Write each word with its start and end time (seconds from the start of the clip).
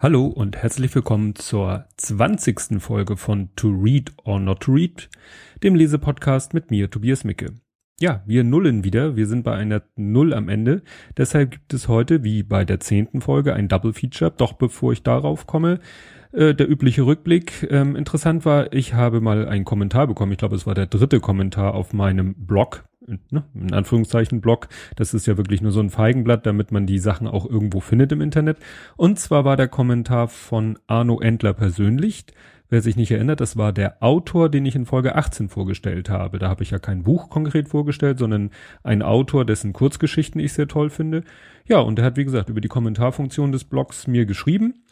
Hallo 0.00 0.26
und 0.26 0.56
herzlich 0.56 0.94
willkommen 0.94 1.34
zur 1.34 1.86
20. 1.96 2.80
Folge 2.80 3.16
von 3.16 3.48
To 3.56 3.68
Read 3.68 4.12
or 4.22 4.38
Not 4.38 4.60
to 4.60 4.70
Read, 4.70 5.10
dem 5.64 5.74
Lesepodcast 5.74 6.54
mit 6.54 6.70
mir, 6.70 6.88
Tobias 6.88 7.24
Micke. 7.24 7.54
Ja, 7.98 8.22
wir 8.24 8.44
nullen 8.44 8.84
wieder, 8.84 9.16
wir 9.16 9.26
sind 9.26 9.42
bei 9.42 9.56
einer 9.56 9.82
Null 9.96 10.34
am 10.34 10.48
Ende, 10.48 10.82
deshalb 11.16 11.50
gibt 11.50 11.74
es 11.74 11.88
heute, 11.88 12.22
wie 12.22 12.44
bei 12.44 12.64
der 12.64 12.78
zehnten 12.78 13.20
Folge, 13.20 13.54
ein 13.54 13.66
Double 13.66 13.92
Feature. 13.92 14.30
Doch 14.30 14.52
bevor 14.52 14.92
ich 14.92 15.02
darauf 15.02 15.48
komme, 15.48 15.80
äh, 16.30 16.54
der 16.54 16.70
übliche 16.70 17.04
Rückblick. 17.04 17.66
Ähm, 17.68 17.96
interessant 17.96 18.44
war, 18.44 18.72
ich 18.72 18.94
habe 18.94 19.20
mal 19.20 19.48
einen 19.48 19.64
Kommentar 19.64 20.06
bekommen, 20.06 20.30
ich 20.30 20.38
glaube 20.38 20.54
es 20.54 20.64
war 20.64 20.76
der 20.76 20.86
dritte 20.86 21.18
Kommentar 21.18 21.74
auf 21.74 21.92
meinem 21.92 22.36
Blog, 22.46 22.84
ne, 23.30 23.44
in 23.54 23.72
Anführungszeichen 23.72 24.40
Blog. 24.40 24.68
Das 24.96 25.14
ist 25.14 25.26
ja 25.26 25.36
wirklich 25.36 25.62
nur 25.62 25.72
so 25.72 25.80
ein 25.80 25.90
Feigenblatt, 25.90 26.46
damit 26.46 26.72
man 26.72 26.86
die 26.86 26.98
Sachen 26.98 27.26
auch 27.26 27.48
irgendwo 27.48 27.80
findet 27.80 28.12
im 28.12 28.20
Internet. 28.20 28.58
Und 28.96 29.18
zwar 29.18 29.44
war 29.44 29.56
der 29.56 29.68
Kommentar 29.68 30.28
von 30.28 30.78
Arno 30.86 31.20
Endler 31.20 31.54
persönlich. 31.54 32.26
Wer 32.70 32.82
sich 32.82 32.96
nicht 32.96 33.10
erinnert, 33.10 33.40
das 33.40 33.56
war 33.56 33.72
der 33.72 34.02
Autor, 34.02 34.50
den 34.50 34.66
ich 34.66 34.76
in 34.76 34.84
Folge 34.84 35.14
18 35.14 35.48
vorgestellt 35.48 36.10
habe. 36.10 36.38
Da 36.38 36.50
habe 36.50 36.62
ich 36.62 36.70
ja 36.70 36.78
kein 36.78 37.02
Buch 37.02 37.30
konkret 37.30 37.68
vorgestellt, 37.68 38.18
sondern 38.18 38.50
ein 38.82 39.00
Autor, 39.00 39.46
dessen 39.46 39.72
Kurzgeschichten 39.72 40.38
ich 40.38 40.52
sehr 40.52 40.68
toll 40.68 40.90
finde. 40.90 41.24
Ja, 41.66 41.78
und 41.78 41.98
er 41.98 42.04
hat, 42.04 42.18
wie 42.18 42.24
gesagt, 42.24 42.50
über 42.50 42.60
die 42.60 42.68
Kommentarfunktion 42.68 43.52
des 43.52 43.64
Blogs 43.64 44.06
mir 44.06 44.26
geschrieben. 44.26 44.82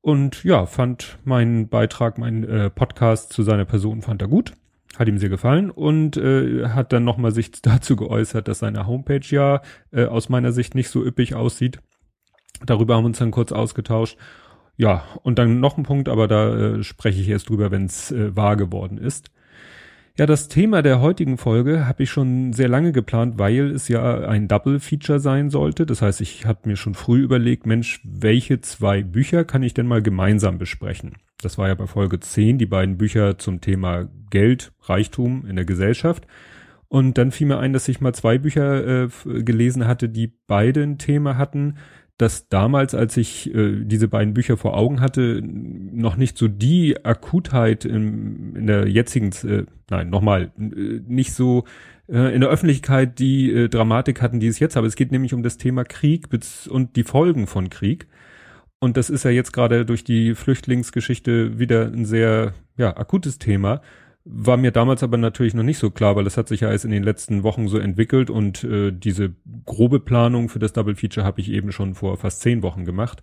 Und 0.00 0.42
ja, 0.42 0.64
fand 0.64 1.18
meinen 1.24 1.68
Beitrag, 1.68 2.16
meinen 2.16 2.44
äh, 2.44 2.70
Podcast 2.70 3.32
zu 3.34 3.42
seiner 3.42 3.66
Person 3.66 4.00
fand 4.00 4.22
er 4.22 4.28
gut 4.28 4.54
hat 4.98 5.08
ihm 5.08 5.18
sehr 5.18 5.28
gefallen 5.28 5.70
und 5.70 6.16
äh, 6.16 6.68
hat 6.68 6.92
dann 6.92 7.04
nochmal 7.04 7.32
sich 7.32 7.52
dazu 7.62 7.96
geäußert, 7.96 8.48
dass 8.48 8.58
seine 8.58 8.86
Homepage 8.86 9.20
ja 9.28 9.62
äh, 9.92 10.06
aus 10.06 10.28
meiner 10.28 10.52
Sicht 10.52 10.74
nicht 10.74 10.90
so 10.90 11.04
üppig 11.04 11.34
aussieht. 11.34 11.80
Darüber 12.66 12.96
haben 12.96 13.04
wir 13.04 13.08
uns 13.08 13.18
dann 13.18 13.30
kurz 13.30 13.52
ausgetauscht. 13.52 14.18
Ja, 14.76 15.04
und 15.22 15.38
dann 15.38 15.60
noch 15.60 15.76
ein 15.76 15.84
Punkt, 15.84 16.08
aber 16.08 16.28
da 16.28 16.56
äh, 16.56 16.82
spreche 16.82 17.20
ich 17.20 17.28
erst 17.28 17.48
drüber, 17.48 17.70
wenn 17.70 17.86
es 17.86 18.10
äh, 18.10 18.34
wahr 18.36 18.56
geworden 18.56 18.98
ist. 18.98 19.30
Ja, 20.18 20.26
das 20.26 20.48
Thema 20.48 20.82
der 20.82 21.00
heutigen 21.00 21.38
Folge 21.38 21.86
habe 21.86 22.02
ich 22.02 22.10
schon 22.10 22.52
sehr 22.52 22.68
lange 22.68 22.90
geplant, 22.90 23.38
weil 23.38 23.70
es 23.70 23.86
ja 23.86 24.26
ein 24.26 24.48
Double 24.48 24.80
Feature 24.80 25.20
sein 25.20 25.48
sollte. 25.48 25.86
Das 25.86 26.02
heißt, 26.02 26.20
ich 26.20 26.44
habe 26.44 26.68
mir 26.68 26.74
schon 26.74 26.94
früh 26.94 27.22
überlegt, 27.22 27.66
Mensch, 27.66 28.00
welche 28.02 28.60
zwei 28.60 29.04
Bücher 29.04 29.44
kann 29.44 29.62
ich 29.62 29.74
denn 29.74 29.86
mal 29.86 30.02
gemeinsam 30.02 30.58
besprechen? 30.58 31.18
Das 31.40 31.56
war 31.56 31.68
ja 31.68 31.76
bei 31.76 31.86
Folge 31.86 32.18
10, 32.18 32.58
die 32.58 32.66
beiden 32.66 32.98
Bücher 32.98 33.38
zum 33.38 33.60
Thema 33.60 34.08
Geld, 34.30 34.72
Reichtum 34.82 35.46
in 35.46 35.54
der 35.54 35.64
Gesellschaft. 35.64 36.26
Und 36.88 37.16
dann 37.16 37.30
fiel 37.30 37.46
mir 37.46 37.60
ein, 37.60 37.72
dass 37.72 37.86
ich 37.86 38.00
mal 38.00 38.12
zwei 38.12 38.38
Bücher 38.38 39.04
äh, 39.04 39.08
gelesen 39.44 39.86
hatte, 39.86 40.08
die 40.08 40.32
beide 40.48 40.82
ein 40.82 40.98
Thema 40.98 41.36
hatten, 41.36 41.76
dass 42.18 42.48
damals, 42.48 42.94
als 42.94 43.16
ich 43.16 43.54
äh, 43.54 43.84
diese 43.84 44.08
beiden 44.08 44.34
Bücher 44.34 44.56
vor 44.56 44.76
Augen 44.76 45.00
hatte, 45.00 45.40
noch 45.42 46.16
nicht 46.16 46.36
so 46.36 46.48
die 46.48 47.04
Akutheit 47.04 47.84
in, 47.84 48.56
in 48.56 48.66
der 48.66 48.88
jetzigen, 48.88 49.30
äh, 49.48 49.64
nein, 49.88 50.10
nochmal, 50.10 50.50
äh, 50.58 51.00
nicht 51.06 51.32
so 51.32 51.64
äh, 52.08 52.34
in 52.34 52.40
der 52.40 52.50
Öffentlichkeit 52.50 53.20
die 53.20 53.52
äh, 53.52 53.68
Dramatik 53.68 54.20
hatten, 54.20 54.40
die 54.40 54.48
es 54.48 54.58
jetzt 54.58 54.74
habe. 54.74 54.88
Es 54.88 54.96
geht 54.96 55.12
nämlich 55.12 55.32
um 55.32 55.44
das 55.44 55.58
Thema 55.58 55.84
Krieg 55.84 56.28
und 56.68 56.96
die 56.96 57.04
Folgen 57.04 57.46
von 57.46 57.70
Krieg. 57.70 58.08
Und 58.80 58.96
das 58.96 59.10
ist 59.10 59.24
ja 59.24 59.30
jetzt 59.30 59.52
gerade 59.52 59.84
durch 59.86 60.02
die 60.02 60.34
Flüchtlingsgeschichte 60.34 61.58
wieder 61.58 61.86
ein 61.86 62.04
sehr 62.04 62.54
ja, 62.76 62.96
akutes 62.96 63.38
Thema. 63.38 63.80
War 64.30 64.58
mir 64.58 64.72
damals 64.72 65.02
aber 65.02 65.16
natürlich 65.16 65.54
noch 65.54 65.62
nicht 65.62 65.78
so 65.78 65.90
klar, 65.90 66.14
weil 66.14 66.24
das 66.24 66.36
hat 66.36 66.48
sich 66.48 66.60
ja 66.60 66.70
erst 66.70 66.84
in 66.84 66.90
den 66.90 67.02
letzten 67.02 67.44
Wochen 67.44 67.66
so 67.66 67.78
entwickelt 67.78 68.28
und 68.28 68.62
äh, 68.62 68.92
diese 68.92 69.34
grobe 69.64 70.00
Planung 70.00 70.50
für 70.50 70.58
das 70.58 70.74
Double 70.74 70.94
Feature 70.94 71.24
habe 71.24 71.40
ich 71.40 71.50
eben 71.50 71.72
schon 71.72 71.94
vor 71.94 72.18
fast 72.18 72.42
zehn 72.42 72.62
Wochen 72.62 72.84
gemacht. 72.84 73.22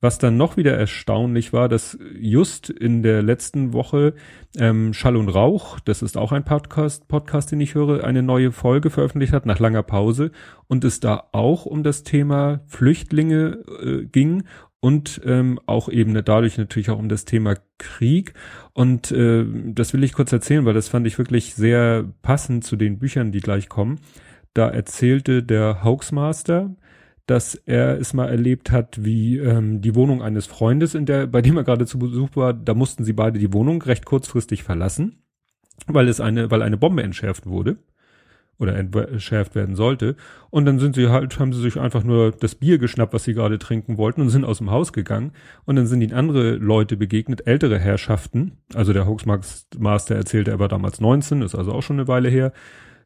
Was 0.00 0.18
dann 0.18 0.36
noch 0.36 0.56
wieder 0.56 0.76
erstaunlich 0.76 1.52
war, 1.52 1.68
dass 1.68 1.96
just 2.18 2.70
in 2.70 3.04
der 3.04 3.22
letzten 3.22 3.72
Woche 3.72 4.14
ähm, 4.58 4.92
Schall 4.94 5.14
und 5.14 5.28
Rauch, 5.28 5.78
das 5.78 6.02
ist 6.02 6.16
auch 6.16 6.32
ein 6.32 6.44
Podcast, 6.44 7.06
Podcast, 7.06 7.52
den 7.52 7.60
ich 7.60 7.76
höre, 7.76 8.02
eine 8.02 8.24
neue 8.24 8.50
Folge 8.50 8.90
veröffentlicht 8.90 9.32
hat 9.32 9.46
nach 9.46 9.60
langer 9.60 9.84
Pause 9.84 10.32
und 10.66 10.82
es 10.82 10.98
da 10.98 11.28
auch 11.30 11.66
um 11.66 11.84
das 11.84 12.02
Thema 12.02 12.62
Flüchtlinge 12.66 13.58
äh, 13.80 14.04
ging 14.06 14.42
und 14.82 15.20
ähm, 15.24 15.60
auch 15.66 15.88
eben 15.88 16.12
dadurch 16.24 16.58
natürlich 16.58 16.90
auch 16.90 16.98
um 16.98 17.08
das 17.08 17.24
Thema 17.24 17.54
Krieg. 17.78 18.34
Und 18.72 19.12
äh, 19.12 19.46
das 19.66 19.92
will 19.92 20.02
ich 20.02 20.12
kurz 20.12 20.32
erzählen, 20.32 20.64
weil 20.64 20.74
das 20.74 20.88
fand 20.88 21.06
ich 21.06 21.18
wirklich 21.18 21.54
sehr 21.54 22.04
passend 22.22 22.64
zu 22.64 22.74
den 22.74 22.98
Büchern, 22.98 23.30
die 23.30 23.40
gleich 23.40 23.68
kommen. 23.68 24.00
Da 24.54 24.68
erzählte 24.68 25.44
der 25.44 25.84
Hoaxmaster, 25.84 26.74
dass 27.26 27.54
er 27.54 28.00
es 28.00 28.12
mal 28.12 28.28
erlebt 28.28 28.72
hat, 28.72 29.04
wie 29.04 29.38
ähm, 29.38 29.82
die 29.82 29.94
Wohnung 29.94 30.20
eines 30.20 30.46
Freundes, 30.46 30.96
in 30.96 31.06
der, 31.06 31.28
bei 31.28 31.42
dem 31.42 31.56
er 31.56 31.62
gerade 31.62 31.86
zu 31.86 32.00
Besuch 32.00 32.30
war, 32.34 32.52
da 32.52 32.74
mussten 32.74 33.04
sie 33.04 33.12
beide 33.12 33.38
die 33.38 33.52
Wohnung 33.52 33.80
recht 33.82 34.04
kurzfristig 34.04 34.64
verlassen, 34.64 35.22
weil 35.86 36.08
es 36.08 36.20
eine, 36.20 36.50
weil 36.50 36.60
eine 36.60 36.76
Bombe 36.76 37.04
entschärft 37.04 37.46
wurde 37.46 37.78
oder 38.62 38.76
entschärft 38.76 39.54
werden 39.54 39.74
sollte. 39.74 40.16
Und 40.50 40.64
dann 40.64 40.78
sind 40.78 40.94
sie 40.94 41.08
halt, 41.08 41.38
haben 41.38 41.52
sie 41.52 41.60
sich 41.60 41.78
einfach 41.78 42.04
nur 42.04 42.30
das 42.30 42.54
Bier 42.54 42.78
geschnappt, 42.78 43.12
was 43.12 43.24
sie 43.24 43.34
gerade 43.34 43.58
trinken 43.58 43.98
wollten 43.98 44.20
und 44.20 44.30
sind 44.30 44.44
aus 44.44 44.58
dem 44.58 44.70
Haus 44.70 44.92
gegangen. 44.92 45.32
Und 45.64 45.76
dann 45.76 45.86
sind 45.86 46.00
ihnen 46.00 46.14
andere 46.14 46.52
Leute 46.52 46.96
begegnet, 46.96 47.46
ältere 47.46 47.78
Herrschaften. 47.78 48.52
Also 48.74 48.92
der 48.92 49.06
Hoaxmaster 49.06 50.14
erzählte, 50.14 50.52
er 50.52 50.58
war 50.58 50.68
damals 50.68 51.00
19, 51.00 51.42
ist 51.42 51.54
also 51.54 51.72
auch 51.72 51.82
schon 51.82 51.98
eine 51.98 52.08
Weile 52.08 52.28
her. 52.28 52.52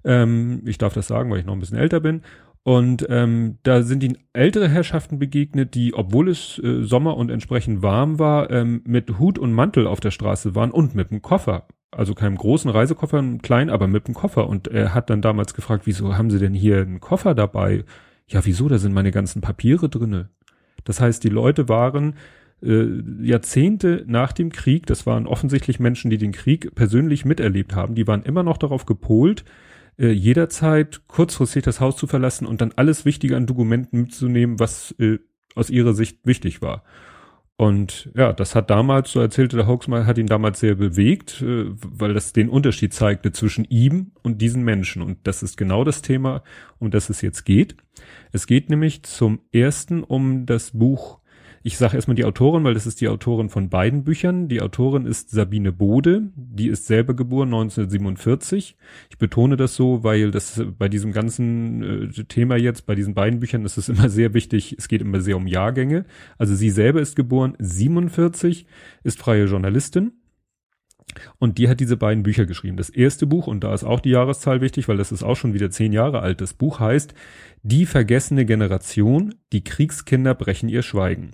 Ähm, 0.04 0.62
ich 0.66 0.78
darf 0.78 0.94
das 0.94 1.08
sagen, 1.08 1.30
weil 1.30 1.40
ich 1.40 1.46
noch 1.46 1.54
ein 1.54 1.60
bisschen 1.60 1.78
älter 1.78 2.00
bin. 2.00 2.22
Und 2.62 3.06
ähm, 3.08 3.58
da 3.62 3.82
sind 3.82 4.02
ihnen 4.02 4.18
ältere 4.32 4.68
Herrschaften 4.68 5.20
begegnet, 5.20 5.76
die, 5.76 5.94
obwohl 5.94 6.28
es 6.28 6.58
äh, 6.58 6.82
Sommer 6.82 7.16
und 7.16 7.30
entsprechend 7.30 7.80
warm 7.80 8.18
war, 8.18 8.50
ähm, 8.50 8.82
mit 8.84 9.20
Hut 9.20 9.38
und 9.38 9.52
Mantel 9.52 9.86
auf 9.86 10.00
der 10.00 10.10
Straße 10.10 10.56
waren 10.56 10.72
und 10.72 10.96
mit 10.96 11.12
einem 11.12 11.22
Koffer 11.22 11.68
also 11.96 12.14
keinem 12.14 12.36
großen 12.36 12.70
Reisekoffer, 12.70 13.18
einem 13.18 13.42
kleinen, 13.42 13.70
aber 13.70 13.86
mit 13.86 14.06
einem 14.06 14.14
Koffer. 14.14 14.48
Und 14.48 14.68
er 14.68 14.94
hat 14.94 15.10
dann 15.10 15.22
damals 15.22 15.54
gefragt, 15.54 15.86
wieso 15.86 16.16
haben 16.16 16.30
Sie 16.30 16.38
denn 16.38 16.54
hier 16.54 16.82
einen 16.82 17.00
Koffer 17.00 17.34
dabei? 17.34 17.84
Ja, 18.28 18.44
wieso? 18.44 18.68
Da 18.68 18.78
sind 18.78 18.92
meine 18.92 19.12
ganzen 19.12 19.40
Papiere 19.40 19.88
drinne. 19.88 20.28
Das 20.84 21.00
heißt, 21.00 21.24
die 21.24 21.28
Leute 21.28 21.68
waren 21.68 22.14
äh, 22.62 22.86
Jahrzehnte 23.22 24.04
nach 24.06 24.32
dem 24.32 24.50
Krieg, 24.50 24.86
das 24.86 25.06
waren 25.06 25.26
offensichtlich 25.26 25.80
Menschen, 25.80 26.10
die 26.10 26.18
den 26.18 26.32
Krieg 26.32 26.74
persönlich 26.74 27.24
miterlebt 27.24 27.74
haben, 27.74 27.94
die 27.94 28.06
waren 28.06 28.22
immer 28.22 28.42
noch 28.42 28.56
darauf 28.56 28.86
gepolt, 28.86 29.44
äh, 29.98 30.10
jederzeit 30.10 31.02
kurzfristig 31.06 31.64
das 31.64 31.80
Haus 31.80 31.96
zu 31.96 32.06
verlassen 32.06 32.46
und 32.46 32.60
dann 32.60 32.72
alles 32.76 33.04
Wichtige 33.04 33.36
an 33.36 33.46
Dokumenten 33.46 34.02
mitzunehmen, 34.02 34.58
was 34.58 34.94
äh, 34.98 35.18
aus 35.54 35.70
ihrer 35.70 35.92
Sicht 35.92 36.20
wichtig 36.24 36.62
war. 36.62 36.82
Und 37.58 38.10
ja, 38.14 38.34
das 38.34 38.54
hat 38.54 38.68
damals, 38.68 39.12
so 39.12 39.20
erzählte 39.20 39.56
der 39.56 39.66
Hoax 39.66 39.88
mal, 39.88 40.06
hat 40.06 40.18
ihn 40.18 40.26
damals 40.26 40.60
sehr 40.60 40.74
bewegt, 40.74 41.40
äh, 41.40 41.64
weil 41.68 42.12
das 42.12 42.34
den 42.34 42.50
Unterschied 42.50 42.92
zeigte 42.92 43.32
zwischen 43.32 43.64
ihm 43.64 44.12
und 44.22 44.42
diesen 44.42 44.62
Menschen. 44.62 45.00
Und 45.00 45.18
das 45.26 45.42
ist 45.42 45.56
genau 45.56 45.82
das 45.82 46.02
Thema, 46.02 46.42
um 46.78 46.90
das 46.90 47.08
es 47.08 47.22
jetzt 47.22 47.44
geht. 47.44 47.76
Es 48.30 48.46
geht 48.46 48.68
nämlich 48.68 49.04
zum 49.04 49.40
ersten 49.52 50.02
um 50.04 50.44
das 50.44 50.72
Buch 50.72 51.20
ich 51.66 51.78
sage 51.78 51.96
erstmal 51.96 52.14
die 52.14 52.24
Autorin, 52.24 52.62
weil 52.62 52.74
das 52.74 52.86
ist 52.86 53.00
die 53.00 53.08
Autorin 53.08 53.48
von 53.48 53.70
beiden 53.70 54.04
Büchern. 54.04 54.46
Die 54.46 54.62
Autorin 54.62 55.04
ist 55.04 55.30
Sabine 55.30 55.72
Bode, 55.72 56.30
die 56.36 56.68
ist 56.68 56.86
selber 56.86 57.12
geboren 57.14 57.48
1947. 57.48 58.76
Ich 59.10 59.18
betone 59.18 59.56
das 59.56 59.74
so, 59.74 60.04
weil 60.04 60.30
das 60.30 60.62
bei 60.78 60.88
diesem 60.88 61.10
ganzen 61.10 61.82
äh, 61.82 62.24
Thema 62.28 62.54
jetzt, 62.54 62.86
bei 62.86 62.94
diesen 62.94 63.14
beiden 63.14 63.40
Büchern 63.40 63.64
ist 63.64 63.78
es 63.78 63.88
immer 63.88 64.08
sehr 64.08 64.32
wichtig, 64.32 64.76
es 64.78 64.86
geht 64.86 65.00
immer 65.00 65.20
sehr 65.20 65.36
um 65.36 65.48
Jahrgänge. 65.48 66.04
Also 66.38 66.54
sie 66.54 66.70
selber 66.70 67.00
ist 67.00 67.16
geboren 67.16 67.56
47, 67.58 68.64
ist 69.02 69.18
freie 69.18 69.46
Journalistin. 69.46 70.12
Und 71.40 71.58
die 71.58 71.68
hat 71.68 71.80
diese 71.80 71.96
beiden 71.96 72.22
Bücher 72.22 72.46
geschrieben. 72.46 72.76
Das 72.76 72.90
erste 72.90 73.26
Buch, 73.26 73.48
und 73.48 73.64
da 73.64 73.74
ist 73.74 73.82
auch 73.82 73.98
die 73.98 74.10
Jahreszahl 74.10 74.60
wichtig, 74.60 74.86
weil 74.86 74.98
das 74.98 75.10
ist 75.10 75.24
auch 75.24 75.36
schon 75.36 75.52
wieder 75.52 75.70
zehn 75.72 75.92
Jahre 75.92 76.20
alt. 76.20 76.40
Das 76.40 76.54
Buch 76.54 76.78
heißt 76.78 77.12
Die 77.64 77.86
vergessene 77.86 78.44
Generation, 78.46 79.34
die 79.52 79.64
Kriegskinder 79.64 80.32
brechen 80.34 80.68
ihr 80.68 80.82
Schweigen. 80.82 81.32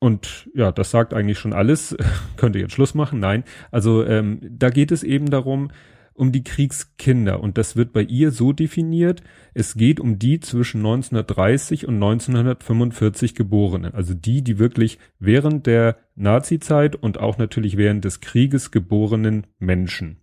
Und 0.00 0.48
ja, 0.54 0.70
das 0.70 0.90
sagt 0.90 1.12
eigentlich 1.12 1.38
schon 1.38 1.52
alles. 1.52 1.96
Könnte 2.36 2.58
jetzt 2.58 2.72
Schluss 2.72 2.94
machen. 2.94 3.20
Nein. 3.20 3.44
Also 3.70 4.04
ähm, 4.04 4.40
da 4.42 4.70
geht 4.70 4.92
es 4.92 5.02
eben 5.02 5.30
darum, 5.30 5.70
um 6.18 6.32
die 6.32 6.42
Kriegskinder. 6.42 7.40
Und 7.40 7.58
das 7.58 7.76
wird 7.76 7.92
bei 7.92 8.02
ihr 8.02 8.32
so 8.32 8.52
definiert, 8.52 9.22
es 9.54 9.74
geht 9.74 10.00
um 10.00 10.18
die 10.18 10.40
zwischen 10.40 10.78
1930 10.78 11.86
und 11.86 11.94
1945 11.94 13.34
Geborenen. 13.34 13.94
Also 13.94 14.14
die, 14.14 14.42
die 14.42 14.58
wirklich 14.58 14.98
während 15.20 15.66
der 15.66 15.96
Nazizeit 16.16 16.96
und 16.96 17.20
auch 17.20 17.38
natürlich 17.38 17.76
während 17.76 18.04
des 18.04 18.20
Krieges 18.20 18.72
geborenen 18.72 19.46
Menschen. 19.58 20.18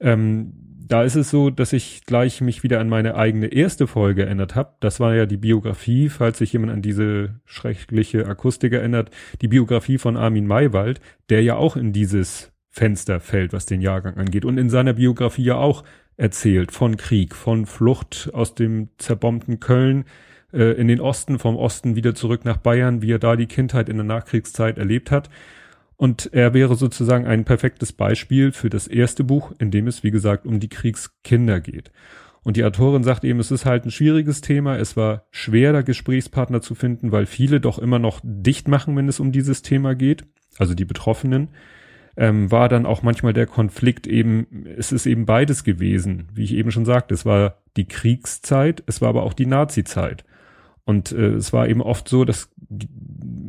Ähm, 0.00 0.52
da 0.86 1.02
ist 1.02 1.14
es 1.14 1.30
so, 1.30 1.48
dass 1.48 1.72
ich 1.72 2.04
gleich 2.04 2.40
mich 2.42 2.62
wieder 2.62 2.78
an 2.78 2.88
meine 2.88 3.14
eigene 3.14 3.46
erste 3.46 3.86
Folge 3.86 4.26
erinnert 4.26 4.54
habe. 4.54 4.74
Das 4.80 5.00
war 5.00 5.14
ja 5.14 5.24
die 5.24 5.38
Biografie, 5.38 6.10
falls 6.10 6.38
sich 6.38 6.52
jemand 6.52 6.72
an 6.72 6.82
diese 6.82 7.40
schreckliche 7.46 8.26
Akustik 8.26 8.74
erinnert, 8.74 9.10
die 9.40 9.48
Biografie 9.48 9.96
von 9.96 10.16
Armin 10.16 10.46
Maywald, 10.46 11.00
der 11.30 11.42
ja 11.42 11.56
auch 11.56 11.76
in 11.76 11.92
dieses 11.92 12.52
Fenster 12.68 13.20
fällt, 13.20 13.52
was 13.52 13.66
den 13.66 13.80
Jahrgang 13.80 14.18
angeht 14.18 14.44
und 14.44 14.58
in 14.58 14.68
seiner 14.68 14.94
Biografie 14.94 15.44
ja 15.44 15.56
auch 15.56 15.84
erzählt 16.16 16.70
von 16.70 16.96
Krieg, 16.96 17.34
von 17.34 17.64
Flucht 17.66 18.30
aus 18.34 18.54
dem 18.54 18.88
zerbombten 18.98 19.60
Köln, 19.60 20.04
äh, 20.52 20.72
in 20.72 20.88
den 20.88 21.00
Osten, 21.00 21.38
vom 21.38 21.56
Osten 21.56 21.96
wieder 21.96 22.14
zurück 22.14 22.44
nach 22.44 22.58
Bayern, 22.58 23.00
wie 23.00 23.12
er 23.12 23.18
da 23.18 23.36
die 23.36 23.46
Kindheit 23.46 23.88
in 23.88 23.96
der 23.96 24.04
Nachkriegszeit 24.04 24.76
erlebt 24.76 25.10
hat. 25.10 25.30
Und 26.04 26.28
er 26.34 26.52
wäre 26.52 26.74
sozusagen 26.74 27.26
ein 27.26 27.46
perfektes 27.46 27.94
Beispiel 27.94 28.52
für 28.52 28.68
das 28.68 28.86
erste 28.86 29.24
Buch, 29.24 29.52
in 29.58 29.70
dem 29.70 29.86
es, 29.86 30.02
wie 30.02 30.10
gesagt, 30.10 30.44
um 30.44 30.60
die 30.60 30.68
Kriegskinder 30.68 31.60
geht. 31.62 31.92
Und 32.42 32.58
die 32.58 32.64
Autorin 32.66 33.02
sagt 33.02 33.24
eben, 33.24 33.40
es 33.40 33.50
ist 33.50 33.64
halt 33.64 33.86
ein 33.86 33.90
schwieriges 33.90 34.42
Thema. 34.42 34.76
Es 34.76 34.98
war 34.98 35.24
schwer, 35.30 35.72
da 35.72 35.80
Gesprächspartner 35.80 36.60
zu 36.60 36.74
finden, 36.74 37.10
weil 37.10 37.24
viele 37.24 37.58
doch 37.58 37.78
immer 37.78 37.98
noch 37.98 38.20
dicht 38.22 38.68
machen, 38.68 38.94
wenn 38.98 39.08
es 39.08 39.18
um 39.18 39.32
dieses 39.32 39.62
Thema 39.62 39.94
geht. 39.94 40.26
Also 40.58 40.74
die 40.74 40.84
Betroffenen. 40.84 41.48
Ähm, 42.18 42.50
war 42.50 42.68
dann 42.68 42.84
auch 42.84 43.02
manchmal 43.02 43.32
der 43.32 43.46
Konflikt 43.46 44.06
eben, 44.06 44.66
es 44.76 44.92
ist 44.92 45.06
eben 45.06 45.24
beides 45.24 45.64
gewesen. 45.64 46.28
Wie 46.34 46.44
ich 46.44 46.52
eben 46.52 46.70
schon 46.70 46.84
sagte, 46.84 47.14
es 47.14 47.24
war 47.24 47.62
die 47.78 47.88
Kriegszeit, 47.88 48.82
es 48.84 49.00
war 49.00 49.08
aber 49.08 49.22
auch 49.22 49.32
die 49.32 49.46
Nazi-Zeit. 49.46 50.26
Und 50.84 51.12
äh, 51.12 51.34
es 51.34 51.52
war 51.52 51.68
eben 51.68 51.80
oft 51.80 52.08
so, 52.08 52.24
dass 52.24 52.50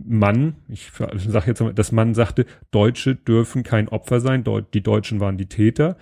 Mann, 0.08 0.56
ich 0.68 0.92
sage 1.28 1.48
jetzt 1.48 1.62
mal, 1.62 1.74
dass 1.74 1.92
Mann 1.92 2.14
sagte, 2.14 2.46
Deutsche 2.72 3.16
dürfen 3.16 3.64
kein 3.64 3.90
Opfer 3.90 4.20
sein, 4.20 4.44
die 4.74 4.84
Deutschen 4.84 5.20
waren 5.20 5.38
die 5.38 5.48
Täter. 5.48 5.98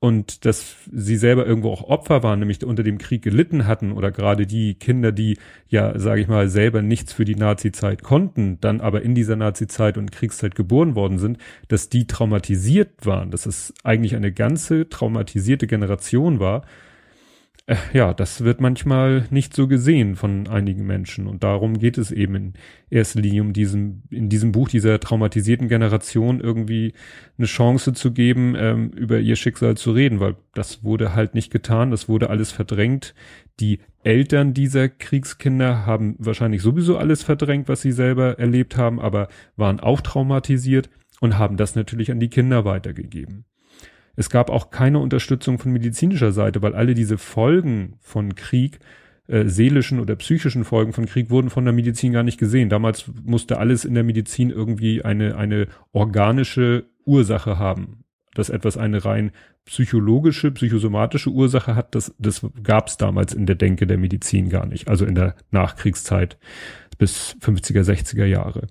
Und 0.00 0.44
dass 0.44 0.76
sie 0.92 1.16
selber 1.16 1.44
irgendwo 1.44 1.72
auch 1.72 1.82
Opfer 1.82 2.22
waren, 2.22 2.38
nämlich 2.38 2.64
unter 2.64 2.84
dem 2.84 2.98
Krieg 2.98 3.20
gelitten 3.20 3.66
hatten 3.66 3.90
oder 3.90 4.12
gerade 4.12 4.46
die 4.46 4.74
Kinder, 4.74 5.10
die 5.10 5.38
ja, 5.66 5.98
sage 5.98 6.20
ich 6.20 6.28
mal, 6.28 6.48
selber 6.48 6.82
nichts 6.82 7.12
für 7.12 7.24
die 7.24 7.34
Nazi-Zeit 7.34 8.04
konnten, 8.04 8.60
dann 8.60 8.80
aber 8.80 9.02
in 9.02 9.16
dieser 9.16 9.34
Nazi-Zeit 9.34 9.98
und 9.98 10.12
Kriegszeit 10.12 10.54
geboren 10.54 10.94
worden 10.94 11.18
sind, 11.18 11.38
dass 11.66 11.88
die 11.88 12.06
traumatisiert 12.06 13.06
waren, 13.06 13.32
dass 13.32 13.44
es 13.44 13.74
eigentlich 13.82 14.14
eine 14.14 14.30
ganze 14.30 14.88
traumatisierte 14.88 15.66
Generation 15.66 16.38
war, 16.38 16.62
äh, 17.68 17.76
ja, 17.92 18.14
das 18.14 18.44
wird 18.44 18.62
manchmal 18.62 19.26
nicht 19.30 19.54
so 19.54 19.68
gesehen 19.68 20.16
von 20.16 20.48
einigen 20.48 20.86
Menschen. 20.86 21.26
Und 21.26 21.44
darum 21.44 21.78
geht 21.78 21.98
es 21.98 22.10
eben 22.10 22.34
in 22.34 22.52
erster 22.88 23.20
Linie 23.20 23.42
um 23.42 23.52
diesem, 23.52 24.02
in 24.10 24.30
diesem 24.30 24.52
Buch 24.52 24.70
dieser 24.70 24.98
traumatisierten 25.00 25.68
Generation 25.68 26.40
irgendwie 26.40 26.94
eine 27.36 27.46
Chance 27.46 27.92
zu 27.92 28.12
geben, 28.12 28.54
ähm, 28.58 28.90
über 28.92 29.18
ihr 29.18 29.36
Schicksal 29.36 29.76
zu 29.76 29.92
reden, 29.92 30.18
weil 30.18 30.36
das 30.54 30.82
wurde 30.82 31.14
halt 31.14 31.34
nicht 31.34 31.52
getan, 31.52 31.90
das 31.90 32.08
wurde 32.08 32.30
alles 32.30 32.52
verdrängt. 32.52 33.14
Die 33.60 33.80
Eltern 34.02 34.54
dieser 34.54 34.88
Kriegskinder 34.88 35.84
haben 35.84 36.16
wahrscheinlich 36.18 36.62
sowieso 36.62 36.96
alles 36.96 37.22
verdrängt, 37.22 37.68
was 37.68 37.82
sie 37.82 37.92
selber 37.92 38.38
erlebt 38.38 38.78
haben, 38.78 38.98
aber 38.98 39.28
waren 39.56 39.78
auch 39.78 40.00
traumatisiert 40.00 40.88
und 41.20 41.36
haben 41.36 41.58
das 41.58 41.74
natürlich 41.74 42.10
an 42.10 42.20
die 42.20 42.30
Kinder 42.30 42.64
weitergegeben. 42.64 43.44
Es 44.18 44.30
gab 44.30 44.50
auch 44.50 44.70
keine 44.70 44.98
Unterstützung 44.98 45.60
von 45.60 45.70
medizinischer 45.70 46.32
Seite, 46.32 46.60
weil 46.60 46.74
alle 46.74 46.94
diese 46.94 47.18
Folgen 47.18 47.94
von 48.00 48.34
Krieg, 48.34 48.80
äh, 49.28 49.44
seelischen 49.44 50.00
oder 50.00 50.16
psychischen 50.16 50.64
Folgen 50.64 50.92
von 50.92 51.06
Krieg 51.06 51.30
wurden 51.30 51.50
von 51.50 51.64
der 51.64 51.72
Medizin 51.72 52.14
gar 52.14 52.24
nicht 52.24 52.36
gesehen. 52.36 52.68
Damals 52.68 53.08
musste 53.22 53.58
alles 53.58 53.84
in 53.84 53.94
der 53.94 54.02
Medizin 54.02 54.50
irgendwie 54.50 55.04
eine, 55.04 55.36
eine 55.36 55.68
organische 55.92 56.86
Ursache 57.04 57.60
haben. 57.60 58.02
Dass 58.34 58.50
etwas 58.50 58.76
eine 58.76 59.04
rein 59.04 59.30
psychologische, 59.66 60.50
psychosomatische 60.50 61.30
Ursache 61.30 61.76
hat, 61.76 61.94
das, 61.94 62.12
das 62.18 62.44
gab 62.64 62.88
es 62.88 62.96
damals 62.96 63.32
in 63.32 63.46
der 63.46 63.54
Denke 63.54 63.86
der 63.86 63.98
Medizin 63.98 64.48
gar 64.48 64.66
nicht. 64.66 64.88
Also 64.88 65.06
in 65.06 65.14
der 65.14 65.36
Nachkriegszeit 65.52 66.38
bis 66.98 67.36
50er, 67.40 67.82
60er 67.82 68.24
Jahre. 68.24 68.66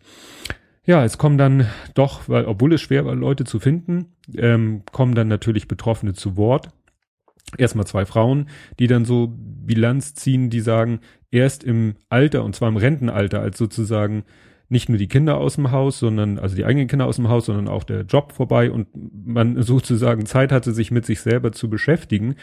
Ja, 0.88 1.04
es 1.04 1.18
kommen 1.18 1.38
dann 1.38 1.68
doch, 1.96 2.30
weil 2.30 2.46
obwohl 2.46 2.74
es 2.74 2.82
schwer 2.82 3.06
war, 3.06 3.14
Leute 3.14 3.44
zu 3.44 3.60
finden, 3.60 4.16
ähm, 4.38 4.84
kommen 4.94 5.16
dann 5.16 5.28
natürlich 5.28 5.68
Betroffene 5.68 6.14
zu 6.14 6.38
Wort. 6.38 6.70
Erstmal 7.58 7.86
zwei 7.86 8.06
Frauen, 8.06 8.48
die 8.80 8.88
dann 8.88 9.04
so 9.04 9.34
Bilanz 9.38 10.14
ziehen, 10.16 10.50
die 10.50 10.62
sagen, 10.62 11.02
erst 11.30 11.66
im 11.66 11.96
Alter, 12.08 12.46
und 12.46 12.56
zwar 12.56 12.70
im 12.70 12.78
Rentenalter, 12.78 13.42
als 13.42 13.58
sozusagen 13.58 14.24
nicht 14.70 14.88
nur 14.88 14.98
die 14.98 15.10
Kinder 15.10 15.38
aus 15.38 15.56
dem 15.56 15.72
Haus, 15.72 16.00
sondern, 16.00 16.40
also 16.40 16.56
die 16.56 16.64
eigenen 16.64 16.88
Kinder 16.88 17.06
aus 17.06 17.18
dem 17.18 17.28
Haus, 17.28 17.48
sondern 17.48 17.68
auch 17.68 17.84
der 17.84 18.04
Job 18.04 18.32
vorbei 18.32 18.72
und 18.72 18.88
man 18.96 19.62
sozusagen 19.62 20.26
Zeit 20.26 20.54
hatte, 20.54 20.72
sich 20.72 20.90
mit 20.92 21.06
sich 21.06 21.20
selber 21.20 21.52
zu 21.52 21.70
beschäftigen, 21.70 22.36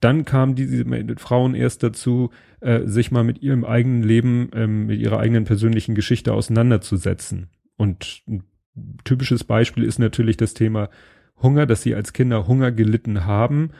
dann 0.00 0.24
kamen 0.24 0.56
diese 0.56 0.84
Frauen 1.18 1.54
erst 1.54 1.84
dazu, 1.84 2.30
äh, 2.60 2.86
sich 2.86 3.12
mal 3.12 3.22
mit 3.22 3.40
ihrem 3.40 3.64
eigenen 3.64 4.02
Leben, 4.02 4.50
ähm, 4.52 4.86
mit 4.86 5.00
ihrer 5.00 5.20
eigenen 5.20 5.44
persönlichen 5.44 5.94
Geschichte 5.94 6.32
auseinanderzusetzen. 6.32 7.50
Und 7.76 8.22
ein 8.26 8.44
typisches 9.04 9.44
Beispiel 9.44 9.84
ist 9.84 9.98
natürlich 9.98 10.36
das 10.36 10.54
Thema 10.54 10.90
Hunger, 11.42 11.66
dass 11.66 11.82
sie 11.82 11.94
als 11.94 12.12
Kinder 12.12 12.46
Hunger 12.46 12.72
gelitten 12.72 13.24
haben 13.24 13.70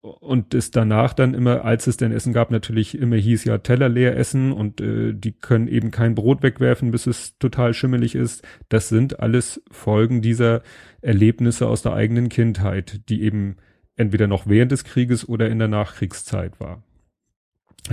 und 0.00 0.54
es 0.54 0.70
danach 0.70 1.12
dann 1.12 1.34
immer, 1.34 1.64
als 1.64 1.86
es 1.88 1.96
denn 1.96 2.12
Essen 2.12 2.32
gab, 2.32 2.50
natürlich 2.50 2.96
immer 2.96 3.16
hieß 3.16 3.44
ja 3.44 3.58
Teller 3.58 3.88
leer 3.88 4.16
essen 4.16 4.52
und 4.52 4.80
äh, 4.80 5.12
die 5.12 5.32
können 5.32 5.66
eben 5.66 5.90
kein 5.90 6.14
Brot 6.14 6.42
wegwerfen, 6.42 6.92
bis 6.92 7.06
es 7.06 7.36
total 7.38 7.74
schimmelig 7.74 8.14
ist. 8.14 8.46
Das 8.68 8.88
sind 8.88 9.18
alles 9.20 9.62
Folgen 9.70 10.22
dieser 10.22 10.62
Erlebnisse 11.00 11.66
aus 11.66 11.82
der 11.82 11.94
eigenen 11.94 12.28
Kindheit, 12.28 13.00
die 13.08 13.22
eben 13.22 13.56
entweder 13.96 14.28
noch 14.28 14.46
während 14.46 14.70
des 14.70 14.84
Krieges 14.84 15.28
oder 15.28 15.48
in 15.48 15.58
der 15.58 15.68
Nachkriegszeit 15.68 16.60
war. 16.60 16.84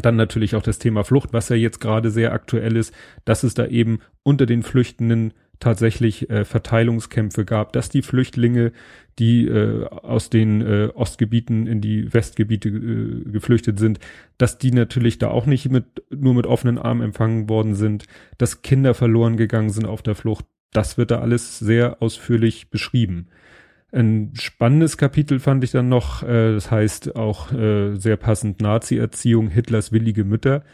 Dann 0.01 0.15
natürlich 0.15 0.55
auch 0.55 0.63
das 0.63 0.79
Thema 0.79 1.03
Flucht, 1.03 1.33
was 1.33 1.49
ja 1.49 1.55
jetzt 1.55 1.79
gerade 1.79 2.11
sehr 2.11 2.33
aktuell 2.33 2.75
ist, 2.75 2.93
dass 3.23 3.43
es 3.43 3.53
da 3.53 3.65
eben 3.67 3.99
unter 4.23 4.45
den 4.45 4.63
Flüchtenden 4.63 5.33
tatsächlich 5.59 6.29
äh, 6.29 6.45
Verteilungskämpfe 6.45 7.45
gab, 7.45 7.73
dass 7.73 7.89
die 7.89 8.01
Flüchtlinge, 8.01 8.71
die 9.19 9.47
äh, 9.47 9.85
aus 9.85 10.29
den 10.29 10.61
äh, 10.61 10.89
Ostgebieten 10.93 11.67
in 11.67 11.81
die 11.81 12.13
Westgebiete 12.13 12.69
äh, 12.69 13.31
geflüchtet 13.31 13.79
sind, 13.79 13.99
dass 14.37 14.57
die 14.57 14.71
natürlich 14.71 15.17
da 15.17 15.29
auch 15.29 15.45
nicht 15.45 15.69
mit 15.71 15.85
nur 16.09 16.33
mit 16.33 16.47
offenen 16.47 16.77
Armen 16.77 17.01
empfangen 17.01 17.49
worden 17.49 17.75
sind, 17.75 18.05
dass 18.37 18.61
Kinder 18.61 18.93
verloren 18.93 19.37
gegangen 19.37 19.69
sind 19.69 19.85
auf 19.85 20.01
der 20.01 20.15
Flucht. 20.15 20.45
Das 20.71 20.97
wird 20.97 21.11
da 21.11 21.19
alles 21.19 21.59
sehr 21.59 22.01
ausführlich 22.01 22.69
beschrieben. 22.69 23.29
Ein 23.95 24.33
spannendes 24.33 24.97
Kapitel 24.97 25.39
fand 25.39 25.63
ich 25.63 25.71
dann 25.71 25.87
noch, 25.87 26.21
äh, 26.21 26.51
das 26.53 26.69
heißt 26.69 27.15
auch 27.15 27.53
äh, 27.53 27.95
sehr 27.95 28.17
passend 28.17 28.61
Nazi-Erziehung, 28.61 29.47
Hitlers 29.47 29.93
willige 29.93 30.25
Mütter. 30.25 30.65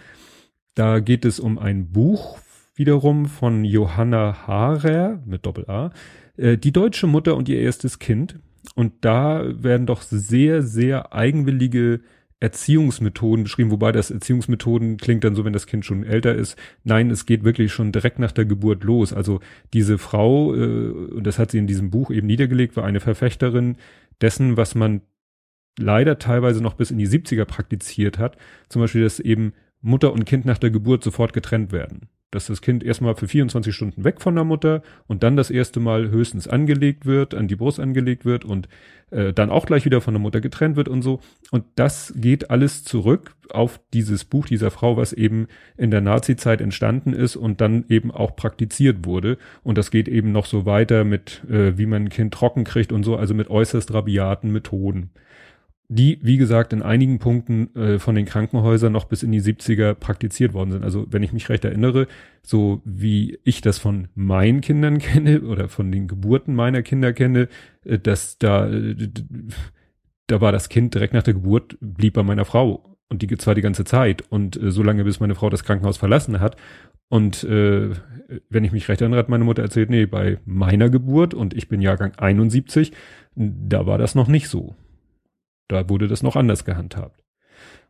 Da 0.73 0.99
geht 0.99 1.23
es 1.25 1.39
um 1.39 1.59
ein 1.59 1.91
Buch 1.91 2.39
wiederum 2.73 3.27
von 3.27 3.63
Johanna 3.63 4.47
Haarer 4.47 5.21
mit 5.23 5.45
Doppel 5.45 5.69
A, 5.69 5.91
äh, 6.35 6.57
die 6.57 6.71
deutsche 6.71 7.05
Mutter 7.05 7.37
und 7.37 7.47
ihr 7.47 7.59
erstes 7.59 7.99
Kind. 7.99 8.39
Und 8.73 9.05
da 9.05 9.43
werden 9.45 9.85
doch 9.85 10.01
sehr, 10.01 10.63
sehr 10.63 11.13
eigenwillige 11.13 12.01
Erziehungsmethoden 12.41 13.43
beschrieben, 13.43 13.71
wobei 13.71 13.91
das 13.91 14.11
Erziehungsmethoden 14.11 14.97
klingt 14.97 15.23
dann 15.23 15.35
so, 15.35 15.45
wenn 15.45 15.53
das 15.53 15.67
Kind 15.67 15.85
schon 15.85 16.03
älter 16.03 16.35
ist. 16.35 16.57
Nein, 16.83 17.09
es 17.11 17.25
geht 17.25 17.43
wirklich 17.43 17.71
schon 17.71 17.91
direkt 17.91 18.19
nach 18.19 18.31
der 18.31 18.45
Geburt 18.45 18.83
los. 18.83 19.13
Also 19.13 19.39
diese 19.73 19.97
Frau, 19.97 20.53
äh, 20.55 20.89
und 20.89 21.25
das 21.25 21.39
hat 21.39 21.51
sie 21.51 21.59
in 21.59 21.67
diesem 21.67 21.91
Buch 21.91 22.09
eben 22.11 22.27
niedergelegt, 22.27 22.75
war 22.75 22.83
eine 22.83 22.99
Verfechterin 22.99 23.77
dessen, 24.21 24.57
was 24.57 24.75
man 24.75 25.01
leider 25.79 26.17
teilweise 26.17 26.61
noch 26.61 26.73
bis 26.73 26.91
in 26.91 26.97
die 26.97 27.07
70er 27.07 27.45
praktiziert 27.45 28.17
hat. 28.17 28.37
Zum 28.69 28.81
Beispiel, 28.81 29.03
dass 29.03 29.19
eben 29.19 29.53
Mutter 29.81 30.11
und 30.11 30.25
Kind 30.25 30.43
nach 30.45 30.57
der 30.57 30.71
Geburt 30.71 31.03
sofort 31.03 31.33
getrennt 31.33 31.71
werden 31.71 32.09
dass 32.31 32.47
das 32.47 32.61
Kind 32.61 32.83
erstmal 32.83 33.15
für 33.15 33.27
24 33.27 33.75
Stunden 33.75 34.03
weg 34.03 34.21
von 34.21 34.35
der 34.35 34.45
Mutter 34.45 34.81
und 35.07 35.21
dann 35.21 35.35
das 35.35 35.51
erste 35.51 35.79
Mal 35.79 36.09
höchstens 36.09 36.47
angelegt 36.47 37.05
wird, 37.05 37.35
an 37.35 37.47
die 37.47 37.57
Brust 37.57 37.79
angelegt 37.79 38.25
wird 38.25 38.45
und 38.45 38.69
äh, 39.11 39.33
dann 39.33 39.49
auch 39.49 39.65
gleich 39.65 39.85
wieder 39.85 40.01
von 40.01 40.13
der 40.13 40.21
Mutter 40.21 40.39
getrennt 40.41 40.77
wird 40.77 40.87
und 40.87 41.01
so. 41.01 41.19
Und 41.51 41.65
das 41.75 42.13
geht 42.15 42.49
alles 42.49 42.83
zurück 42.83 43.35
auf 43.49 43.81
dieses 43.93 44.23
Buch 44.23 44.45
dieser 44.45 44.71
Frau, 44.71 44.95
was 44.95 45.11
eben 45.11 45.47
in 45.77 45.91
der 45.91 46.01
Nazi-Zeit 46.01 46.61
entstanden 46.61 47.11
ist 47.13 47.35
und 47.35 47.59
dann 47.59 47.83
eben 47.89 48.11
auch 48.11 48.35
praktiziert 48.37 49.05
wurde. 49.05 49.37
Und 49.63 49.77
das 49.77 49.91
geht 49.91 50.07
eben 50.07 50.31
noch 50.31 50.45
so 50.45 50.65
weiter 50.65 51.03
mit, 51.03 51.43
äh, 51.49 51.77
wie 51.77 51.85
man 51.85 52.03
ein 52.03 52.09
Kind 52.09 52.33
trocken 52.33 52.63
kriegt 52.63 52.93
und 52.93 53.03
so, 53.03 53.17
also 53.17 53.33
mit 53.33 53.49
äußerst 53.49 53.93
rabiaten 53.93 54.51
Methoden 54.51 55.11
die, 55.93 56.19
wie 56.21 56.37
gesagt, 56.37 56.71
in 56.71 56.83
einigen 56.83 57.19
Punkten 57.19 57.75
äh, 57.75 57.99
von 57.99 58.15
den 58.15 58.25
Krankenhäusern 58.25 58.93
noch 58.93 59.03
bis 59.03 59.23
in 59.23 59.31
die 59.33 59.41
70er 59.41 59.93
praktiziert 59.93 60.53
worden 60.53 60.71
sind. 60.71 60.85
Also 60.85 61.05
wenn 61.09 61.21
ich 61.21 61.33
mich 61.33 61.49
recht 61.49 61.65
erinnere, 61.65 62.07
so 62.41 62.81
wie 62.85 63.39
ich 63.43 63.59
das 63.59 63.77
von 63.77 64.07
meinen 64.15 64.61
Kindern 64.61 64.97
kenne 64.99 65.41
oder 65.41 65.67
von 65.67 65.91
den 65.91 66.07
Geburten 66.07 66.55
meiner 66.55 66.81
Kinder 66.81 67.11
kenne, 67.11 67.49
äh, 67.83 67.99
dass 67.99 68.37
da, 68.37 68.69
äh, 68.69 68.95
da 70.27 70.39
war 70.39 70.53
das 70.53 70.69
Kind 70.69 70.95
direkt 70.95 71.13
nach 71.13 71.23
der 71.23 71.33
Geburt, 71.33 71.77
blieb 71.81 72.13
bei 72.13 72.23
meiner 72.23 72.45
Frau. 72.45 72.97
Und 73.09 73.21
die 73.21 73.37
zwar 73.37 73.55
die 73.55 73.61
ganze 73.61 73.83
Zeit 73.83 74.23
und 74.29 74.55
äh, 74.55 74.71
so 74.71 74.83
lange, 74.83 75.03
bis 75.03 75.19
meine 75.19 75.35
Frau 75.35 75.49
das 75.49 75.65
Krankenhaus 75.65 75.97
verlassen 75.97 76.39
hat. 76.39 76.55
Und 77.09 77.43
äh, 77.43 77.89
wenn 78.49 78.63
ich 78.63 78.71
mich 78.71 78.87
recht 78.87 79.01
erinnere, 79.01 79.19
hat 79.19 79.27
meine 79.27 79.43
Mutter 79.43 79.61
erzählt, 79.61 79.89
nee, 79.89 80.05
bei 80.05 80.37
meiner 80.45 80.89
Geburt 80.89 81.33
und 81.33 81.53
ich 81.53 81.67
bin 81.67 81.81
Jahrgang 81.81 82.13
71, 82.15 82.93
da 83.35 83.85
war 83.85 83.97
das 83.97 84.15
noch 84.15 84.29
nicht 84.29 84.47
so. 84.47 84.73
Da 85.71 85.87
wurde 85.87 86.09
das 86.09 86.21
noch 86.21 86.35
anders 86.35 86.65
gehandhabt. 86.65 87.23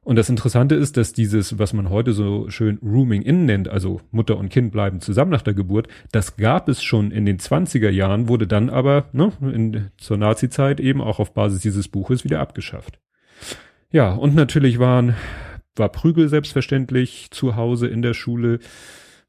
Und 0.03 0.15
das 0.15 0.29
Interessante 0.29 0.75
ist, 0.75 0.97
dass 0.97 1.13
dieses, 1.13 1.57
was 1.57 1.73
man 1.73 1.89
heute 1.89 2.13
so 2.13 2.47
schön 2.50 2.77
Rooming 2.83 3.23
In 3.23 3.45
nennt, 3.45 3.69
also 3.69 4.01
Mutter 4.11 4.38
und 4.38 4.50
Kind 4.50 4.71
bleiben 4.71 5.01
zusammen 5.01 5.31
nach 5.31 5.41
der 5.41 5.55
Geburt, 5.55 5.88
das 6.11 6.38
gab 6.38 6.69
es 6.69 6.83
schon 6.83 7.09
in 7.09 7.25
den 7.25 7.39
20er 7.39 7.89
Jahren, 7.89 8.27
wurde 8.27 8.45
dann 8.45 8.69
aber 8.69 9.05
ne, 9.13 9.31
in, 9.41 9.89
zur 9.97 10.17
Nazi-Zeit 10.17 10.79
eben 10.79 11.01
auch 11.01 11.19
auf 11.19 11.33
Basis 11.33 11.61
dieses 11.61 11.88
Buches 11.88 12.23
wieder 12.23 12.39
abgeschafft. 12.39 13.00
Ja, 13.91 14.13
und 14.13 14.35
natürlich 14.35 14.77
waren 14.77 15.15
war 15.75 15.89
Prügel 15.89 16.29
selbstverständlich 16.29 17.29
zu 17.31 17.55
Hause 17.55 17.88
in 17.88 18.03
der 18.03 18.13
Schule. 18.13 18.59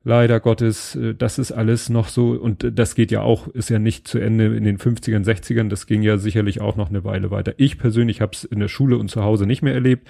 Leider 0.05 0.41
Gottes, 0.41 0.97
äh, 0.97 1.15
das 1.15 1.39
ist 1.39 1.53
alles 1.53 1.89
noch 1.89 2.09
so 2.09 2.33
und 2.33 2.79
das 2.79 2.95
geht 2.95 3.11
ja 3.11 3.23
auch, 3.23 3.49
ist 3.49 3.71
ja 3.71 3.79
nicht 3.79 4.09
zu 4.09 4.19
Ende 4.19 4.57
in 4.57 4.65
den 4.65 4.79
50ern, 4.79 5.25
60ern, 5.25 5.69
das 5.69 5.87
ging 5.87 6.03
ja 6.03 6.19
sicherlich 6.19 6.61
auch 6.61 6.77
noch 6.77 6.89
eine 6.89 7.05
Weile 7.05 7.31
weiter. 7.31 7.55
Ich 7.57 7.79
persönlich 7.79 8.21
habe 8.21 8.33
es 8.35 8.45
in 8.45 8.59
der 8.59 8.69
Schule 8.69 8.97
und 8.97 9.11
zu 9.11 9.23
Hause 9.23 9.47
nicht 9.47 9.63
mehr 9.63 9.75
erlebt, 9.75 10.09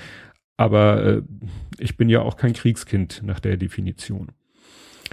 aber 0.57 1.05
äh, 1.05 1.23
ich 1.79 1.97
bin 1.97 2.09
ja 2.09 2.23
auch 2.23 2.37
kein 2.37 2.55
Kriegskind 2.55 3.23
nach 3.25 3.41
der 3.41 3.57
Definition. 3.57 4.29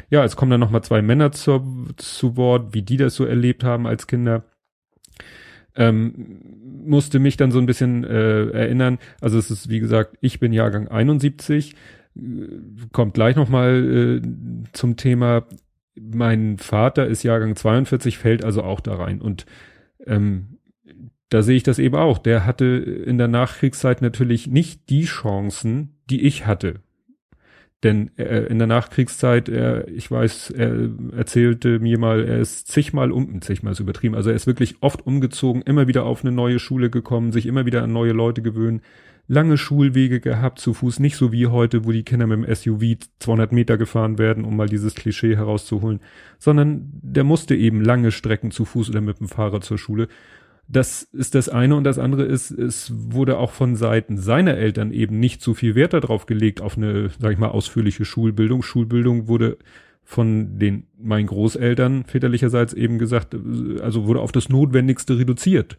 Ja, 0.09 0.23
es 0.23 0.37
kommen 0.37 0.51
dann 0.51 0.61
nochmal 0.61 0.83
zwei 0.83 1.01
Männer 1.01 1.33
zu, 1.33 1.87
zu 1.97 2.37
Wort, 2.37 2.73
wie 2.73 2.81
die 2.81 2.97
das 2.97 3.15
so 3.15 3.25
erlebt 3.25 3.65
haben 3.65 3.85
als 3.85 4.07
Kinder. 4.07 4.45
Ähm, 5.75 6.41
musste 6.85 7.19
mich 7.19 7.37
dann 7.37 7.51
so 7.51 7.59
ein 7.59 7.65
bisschen 7.65 8.03
äh, 8.05 8.49
erinnern. 8.49 8.97
Also 9.21 9.37
es 9.37 9.51
ist, 9.51 9.69
wie 9.69 9.79
gesagt, 9.79 10.17
ich 10.21 10.39
bin 10.39 10.53
Jahrgang 10.53 10.87
71, 10.87 11.73
äh, 11.73 11.75
kommt 12.91 13.13
gleich 13.13 13.35
nochmal 13.35 14.21
äh, 14.21 14.21
zum 14.73 14.97
Thema. 14.97 15.45
Mein 15.95 16.57
Vater 16.57 17.07
ist 17.07 17.23
Jahrgang 17.23 17.55
42, 17.55 18.17
fällt 18.17 18.43
also 18.43 18.63
auch 18.63 18.79
da 18.79 18.95
rein. 18.95 19.21
Und 19.21 19.45
ähm, 20.05 20.59
da 21.29 21.41
sehe 21.41 21.57
ich 21.57 21.63
das 21.63 21.79
eben 21.79 21.95
auch. 21.95 22.17
Der 22.17 22.45
hatte 22.45 22.65
in 22.65 23.17
der 23.17 23.27
Nachkriegszeit 23.27 24.01
natürlich 24.01 24.47
nicht 24.47 24.89
die 24.89 25.05
Chancen, 25.05 25.99
die 26.09 26.21
ich 26.21 26.45
hatte. 26.45 26.81
Denn 27.83 28.11
äh, 28.17 28.45
in 28.47 28.57
der 28.57 28.67
Nachkriegszeit, 28.67 29.47
er, 29.47 29.87
ich 29.87 30.11
weiß, 30.11 30.49
er 30.51 30.89
erzählte 31.15 31.79
mir 31.79 31.97
mal, 31.97 32.25
er 32.25 32.39
ist 32.39 32.67
zigmal 32.67 33.11
um, 33.11 33.41
zigmal 33.41 33.71
ist 33.71 33.79
übertrieben, 33.79 34.15
also 34.15 34.29
er 34.31 34.35
ist 34.35 34.47
wirklich 34.47 34.75
oft 34.81 35.05
umgezogen, 35.07 35.61
immer 35.61 35.87
wieder 35.87 36.03
auf 36.03 36.21
eine 36.21 36.33
neue 36.33 36.59
Schule 36.59 36.89
gekommen, 36.89 37.31
sich 37.31 37.45
immer 37.45 37.65
wieder 37.65 37.81
an 37.81 37.93
neue 37.93 38.11
Leute 38.11 38.41
gewöhnen, 38.41 38.81
lange 39.29 39.57
Schulwege 39.57 40.19
gehabt 40.19 40.59
zu 40.59 40.73
Fuß, 40.73 40.99
nicht 40.99 41.15
so 41.15 41.31
wie 41.31 41.47
heute, 41.47 41.85
wo 41.85 41.93
die 41.93 42.03
Kinder 42.03 42.27
mit 42.27 42.45
dem 42.45 42.53
SUV 42.53 42.97
200 43.19 43.53
Meter 43.53 43.77
gefahren 43.77 44.17
werden, 44.17 44.43
um 44.43 44.57
mal 44.57 44.67
dieses 44.67 44.95
Klischee 44.95 45.37
herauszuholen, 45.37 46.01
sondern 46.39 46.89
der 47.01 47.23
musste 47.23 47.55
eben 47.55 47.81
lange 47.81 48.11
Strecken 48.11 48.51
zu 48.51 48.65
Fuß 48.65 48.89
oder 48.89 48.99
mit 48.99 49.21
dem 49.21 49.29
Fahrrad 49.29 49.63
zur 49.63 49.77
Schule 49.77 50.09
das 50.69 51.01
ist 51.01 51.33
das 51.33 51.49
eine 51.49 51.75
und 51.75 51.83
das 51.83 51.97
andere 51.97 52.23
ist, 52.23 52.51
es 52.51 52.93
wurde 52.95 53.39
auch 53.39 53.51
von 53.51 53.75
Seiten 53.75 54.17
seiner 54.17 54.55
Eltern 54.55 54.91
eben 54.91 55.19
nicht 55.19 55.41
so 55.41 55.55
viel 55.55 55.73
Wert 55.73 55.93
darauf 55.93 56.27
gelegt 56.27 56.61
auf 56.61 56.77
eine, 56.77 57.09
sag 57.19 57.33
ich 57.33 57.39
mal, 57.39 57.49
ausführliche 57.49 58.05
Schulbildung. 58.05 58.61
Schulbildung 58.61 59.27
wurde 59.27 59.57
von 60.03 60.59
den 60.59 60.85
meinen 60.99 61.25
Großeltern 61.25 62.05
väterlicherseits 62.05 62.73
eben 62.73 62.99
gesagt, 62.99 63.35
also 63.81 64.05
wurde 64.05 64.21
auf 64.21 64.31
das 64.31 64.49
Notwendigste 64.49 65.17
reduziert. 65.17 65.75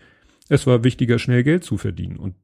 Es 0.48 0.66
war 0.66 0.82
wichtiger, 0.82 1.20
schnell 1.20 1.44
Geld 1.44 1.62
zu 1.62 1.76
verdienen. 1.76 2.16
Und 2.16 2.34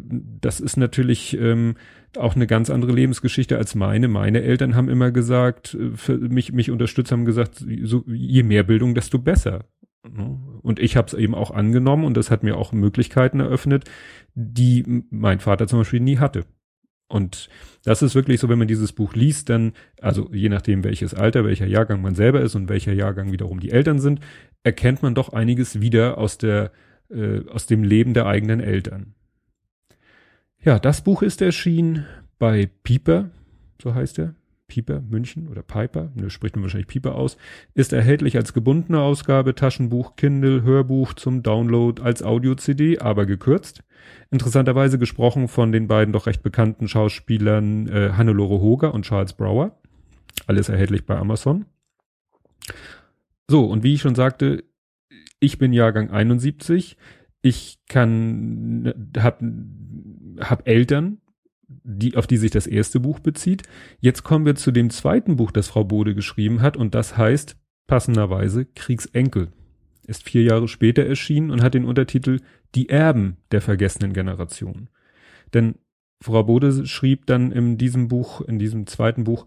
das 0.00 0.60
ist 0.60 0.76
natürlich 0.76 1.36
ähm, 1.38 1.74
auch 2.16 2.36
eine 2.36 2.46
ganz 2.46 2.70
andere 2.70 2.92
Lebensgeschichte 2.92 3.56
als 3.56 3.74
meine. 3.74 4.08
Meine 4.08 4.42
Eltern 4.42 4.74
haben 4.74 4.88
immer 4.88 5.10
gesagt, 5.10 5.76
äh, 6.08 6.12
mich, 6.12 6.52
mich 6.52 6.70
unterstützt, 6.70 7.12
haben 7.12 7.24
gesagt, 7.24 7.64
so, 7.82 8.04
je 8.06 8.42
mehr 8.42 8.62
Bildung, 8.62 8.94
desto 8.94 9.18
besser. 9.18 9.64
Ne? 10.08 10.38
Und 10.62 10.78
ich 10.78 10.96
habe 10.96 11.06
es 11.08 11.14
eben 11.14 11.34
auch 11.34 11.50
angenommen 11.50 12.04
und 12.04 12.16
das 12.16 12.30
hat 12.30 12.42
mir 12.42 12.56
auch 12.56 12.72
Möglichkeiten 12.72 13.40
eröffnet, 13.40 13.84
die 14.34 15.04
mein 15.10 15.40
Vater 15.40 15.66
zum 15.66 15.80
Beispiel 15.80 16.00
nie 16.00 16.18
hatte. 16.18 16.44
Und 17.08 17.50
das 17.84 18.00
ist 18.00 18.14
wirklich 18.14 18.40
so, 18.40 18.48
wenn 18.48 18.58
man 18.58 18.68
dieses 18.68 18.92
Buch 18.92 19.14
liest, 19.14 19.50
dann, 19.50 19.74
also 20.00 20.30
je 20.32 20.48
nachdem 20.48 20.82
welches 20.82 21.12
Alter, 21.12 21.44
welcher 21.44 21.66
Jahrgang 21.66 22.00
man 22.00 22.14
selber 22.14 22.40
ist 22.40 22.54
und 22.54 22.70
welcher 22.70 22.94
Jahrgang 22.94 23.32
wiederum 23.32 23.60
die 23.60 23.70
Eltern 23.70 23.98
sind, 23.98 24.20
erkennt 24.62 25.02
man 25.02 25.14
doch 25.14 25.30
einiges 25.30 25.82
wieder 25.82 26.16
aus 26.16 26.38
der, 26.38 26.72
äh, 27.10 27.46
aus 27.48 27.66
dem 27.66 27.84
Leben 27.84 28.14
der 28.14 28.26
eigenen 28.26 28.60
Eltern. 28.60 29.14
Ja, 30.64 30.78
das 30.78 31.02
Buch 31.02 31.22
ist 31.22 31.42
erschienen 31.42 32.06
bei 32.38 32.70
Pieper, 32.84 33.30
so 33.82 33.94
heißt 33.94 34.20
er. 34.20 34.34
Pieper 34.68 35.02
München 35.02 35.48
oder 35.48 35.62
Piper, 35.62 36.12
ne, 36.14 36.30
spricht 36.30 36.56
man 36.56 36.62
wahrscheinlich 36.62 36.86
Pieper 36.86 37.14
aus, 37.14 37.36
ist 37.74 37.92
erhältlich 37.92 38.36
als 38.36 38.54
gebundene 38.54 39.00
Ausgabe, 39.00 39.54
Taschenbuch, 39.54 40.16
Kindle, 40.16 40.62
Hörbuch 40.62 41.12
zum 41.12 41.42
Download 41.42 42.00
als 42.00 42.22
Audio-CD, 42.22 43.00
aber 43.00 43.26
gekürzt. 43.26 43.82
Interessanterweise 44.30 44.98
gesprochen 44.98 45.48
von 45.48 45.72
den 45.72 45.88
beiden 45.88 46.14
doch 46.14 46.26
recht 46.26 46.42
bekannten 46.42 46.88
Schauspielern 46.88 47.86
äh, 47.88 48.12
Hannelore 48.16 48.60
Hoger 48.60 48.94
und 48.94 49.04
Charles 49.04 49.34
Brower. 49.34 49.78
Alles 50.46 50.70
erhältlich 50.70 51.04
bei 51.04 51.16
Amazon. 51.16 51.66
So, 53.50 53.66
und 53.66 53.82
wie 53.82 53.94
ich 53.94 54.00
schon 54.00 54.14
sagte, 54.14 54.64
ich 55.38 55.58
bin 55.58 55.74
Jahrgang 55.74 56.10
71. 56.10 56.96
Ich 57.42 57.80
kann, 57.88 59.10
hab, 59.18 59.42
hab 60.38 60.68
Eltern, 60.68 61.18
die, 61.84 62.16
auf 62.16 62.26
die 62.26 62.36
sich 62.36 62.50
das 62.50 62.66
erste 62.66 63.00
Buch 63.00 63.18
bezieht. 63.18 63.64
Jetzt 64.00 64.22
kommen 64.22 64.46
wir 64.46 64.54
zu 64.54 64.70
dem 64.70 64.90
zweiten 64.90 65.36
Buch, 65.36 65.50
das 65.50 65.68
Frau 65.68 65.84
Bode 65.84 66.14
geschrieben 66.14 66.62
hat, 66.62 66.76
und 66.76 66.94
das 66.94 67.16
heißt 67.16 67.56
passenderweise 67.86 68.64
Kriegsenkel. 68.64 69.48
Ist 70.06 70.24
vier 70.24 70.42
Jahre 70.42 70.68
später 70.68 71.04
erschienen 71.04 71.50
und 71.50 71.62
hat 71.62 71.74
den 71.74 71.84
Untertitel 71.84 72.40
Die 72.74 72.88
Erben 72.88 73.36
der 73.50 73.60
vergessenen 73.60 74.12
Generation. 74.12 74.88
Denn 75.54 75.76
Frau 76.20 76.44
Bode 76.44 76.86
schrieb 76.86 77.26
dann 77.26 77.52
in 77.52 77.78
diesem 77.78 78.08
Buch, 78.08 78.40
in 78.40 78.58
diesem 78.58 78.86
zweiten 78.86 79.24
Buch, 79.24 79.46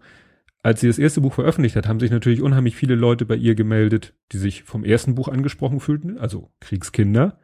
als 0.62 0.80
sie 0.80 0.88
das 0.88 0.98
erste 0.98 1.20
Buch 1.20 1.32
veröffentlicht 1.32 1.76
hat, 1.76 1.86
haben 1.86 2.00
sich 2.00 2.10
natürlich 2.10 2.42
unheimlich 2.42 2.76
viele 2.76 2.94
Leute 2.94 3.24
bei 3.24 3.36
ihr 3.36 3.54
gemeldet, 3.54 4.14
die 4.32 4.38
sich 4.38 4.64
vom 4.64 4.84
ersten 4.84 5.14
Buch 5.14 5.28
angesprochen 5.28 5.80
fühlten, 5.80 6.18
also 6.18 6.50
Kriegskinder, 6.60 7.38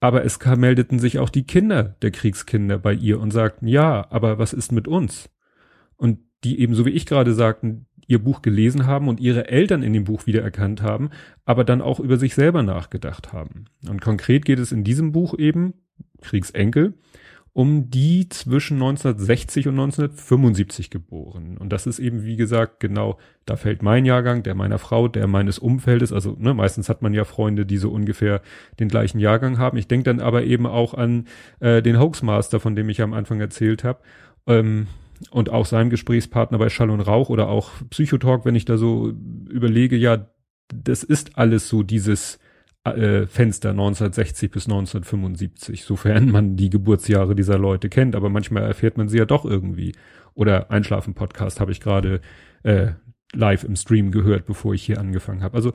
aber 0.00 0.24
es 0.24 0.38
meldeten 0.56 0.98
sich 0.98 1.18
auch 1.18 1.30
die 1.30 1.46
Kinder 1.46 1.96
der 2.02 2.10
Kriegskinder 2.10 2.78
bei 2.78 2.92
ihr 2.92 3.20
und 3.20 3.30
sagten, 3.30 3.66
ja, 3.66 4.06
aber 4.10 4.38
was 4.38 4.52
ist 4.52 4.72
mit 4.72 4.88
uns? 4.88 5.30
Und 5.96 6.18
die 6.44 6.60
eben, 6.60 6.74
so 6.74 6.84
wie 6.84 6.90
ich 6.90 7.06
gerade 7.06 7.32
sagten, 7.32 7.86
ihr 8.06 8.22
Buch 8.22 8.42
gelesen 8.42 8.86
haben 8.86 9.08
und 9.08 9.20
ihre 9.20 9.48
Eltern 9.48 9.82
in 9.82 9.92
dem 9.92 10.04
Buch 10.04 10.26
wiedererkannt 10.26 10.82
haben, 10.82 11.10
aber 11.44 11.64
dann 11.64 11.80
auch 11.80 12.00
über 12.00 12.18
sich 12.18 12.34
selber 12.34 12.62
nachgedacht 12.62 13.32
haben. 13.32 13.66
Und 13.88 14.00
konkret 14.02 14.44
geht 14.44 14.58
es 14.58 14.72
in 14.72 14.84
diesem 14.84 15.12
Buch 15.12 15.38
eben, 15.38 15.74
Kriegsenkel, 16.20 16.94
um 17.54 17.88
die 17.88 18.28
zwischen 18.28 18.74
1960 18.74 19.68
und 19.68 19.74
1975 19.74 20.90
geboren. 20.90 21.56
Und 21.56 21.72
das 21.72 21.86
ist 21.86 22.00
eben, 22.00 22.24
wie 22.24 22.34
gesagt, 22.34 22.80
genau, 22.80 23.16
da 23.46 23.54
fällt 23.54 23.80
mein 23.80 24.04
Jahrgang, 24.04 24.42
der 24.42 24.56
meiner 24.56 24.78
Frau, 24.78 25.06
der 25.06 25.28
meines 25.28 25.60
Umfeldes, 25.60 26.12
also 26.12 26.36
ne, 26.36 26.52
meistens 26.52 26.88
hat 26.88 27.00
man 27.00 27.14
ja 27.14 27.24
Freunde, 27.24 27.64
die 27.64 27.76
so 27.76 27.90
ungefähr 27.90 28.42
den 28.80 28.88
gleichen 28.88 29.20
Jahrgang 29.20 29.58
haben. 29.58 29.78
Ich 29.78 29.86
denke 29.86 30.02
dann 30.02 30.18
aber 30.20 30.42
eben 30.42 30.66
auch 30.66 30.94
an 30.94 31.28
äh, 31.60 31.80
den 31.80 32.00
Hoaxmaster, 32.00 32.58
von 32.58 32.74
dem 32.74 32.88
ich 32.88 33.00
am 33.00 33.12
Anfang 33.12 33.40
erzählt 33.40 33.84
habe. 33.84 34.00
Ähm, 34.48 34.88
und 35.30 35.48
auch 35.48 35.64
seinem 35.64 35.90
Gesprächspartner 35.90 36.58
bei 36.58 36.68
Schall 36.68 36.90
und 36.90 37.00
Rauch 37.00 37.30
oder 37.30 37.48
auch 37.48 37.70
Psychotalk, 37.88 38.44
wenn 38.44 38.56
ich 38.56 38.64
da 38.64 38.76
so 38.76 39.12
überlege, 39.48 39.96
ja, 39.96 40.26
das 40.74 41.04
ist 41.04 41.38
alles 41.38 41.68
so 41.68 41.84
dieses 41.84 42.40
äh, 42.84 43.26
Fenster 43.26 43.70
1960 43.70 44.50
bis 44.50 44.66
1975, 44.66 45.84
sofern 45.84 46.30
man 46.30 46.56
die 46.56 46.70
Geburtsjahre 46.70 47.34
dieser 47.34 47.58
Leute 47.58 47.88
kennt, 47.88 48.14
aber 48.14 48.28
manchmal 48.28 48.62
erfährt 48.62 48.96
man 48.96 49.08
sie 49.08 49.18
ja 49.18 49.24
doch 49.24 49.44
irgendwie. 49.44 49.94
Oder 50.34 50.70
Einschlafen-Podcast 50.70 51.60
habe 51.60 51.72
ich 51.72 51.80
gerade 51.80 52.20
äh, 52.62 52.92
live 53.32 53.64
im 53.64 53.76
Stream 53.76 54.10
gehört, 54.10 54.46
bevor 54.46 54.74
ich 54.74 54.82
hier 54.82 55.00
angefangen 55.00 55.42
habe. 55.42 55.56
Also 55.56 55.72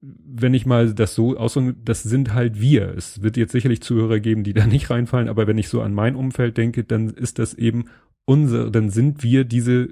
wenn 0.00 0.54
ich 0.54 0.66
mal 0.66 0.94
das 0.94 1.14
so 1.14 1.36
aus, 1.36 1.58
das 1.84 2.02
sind 2.02 2.32
halt 2.32 2.60
wir. 2.60 2.94
Es 2.96 3.22
wird 3.22 3.36
jetzt 3.36 3.52
sicherlich 3.52 3.82
Zuhörer 3.82 4.20
geben, 4.20 4.44
die 4.44 4.54
da 4.54 4.66
nicht 4.66 4.90
reinfallen, 4.90 5.28
aber 5.28 5.46
wenn 5.46 5.58
ich 5.58 5.68
so 5.68 5.82
an 5.82 5.92
mein 5.92 6.16
Umfeld 6.16 6.56
denke, 6.56 6.84
dann 6.84 7.10
ist 7.10 7.38
das 7.38 7.54
eben 7.54 7.86
unser, 8.24 8.70
dann 8.70 8.90
sind 8.90 9.22
wir 9.22 9.44
diese 9.44 9.88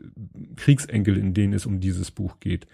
Kriegsenkel, 0.57 1.19
in 1.19 1.35
denen 1.35 1.53
es 1.53 1.67
um 1.67 1.81
dieses 1.81 2.11
Buch 2.11 2.41
geht. 2.41 2.67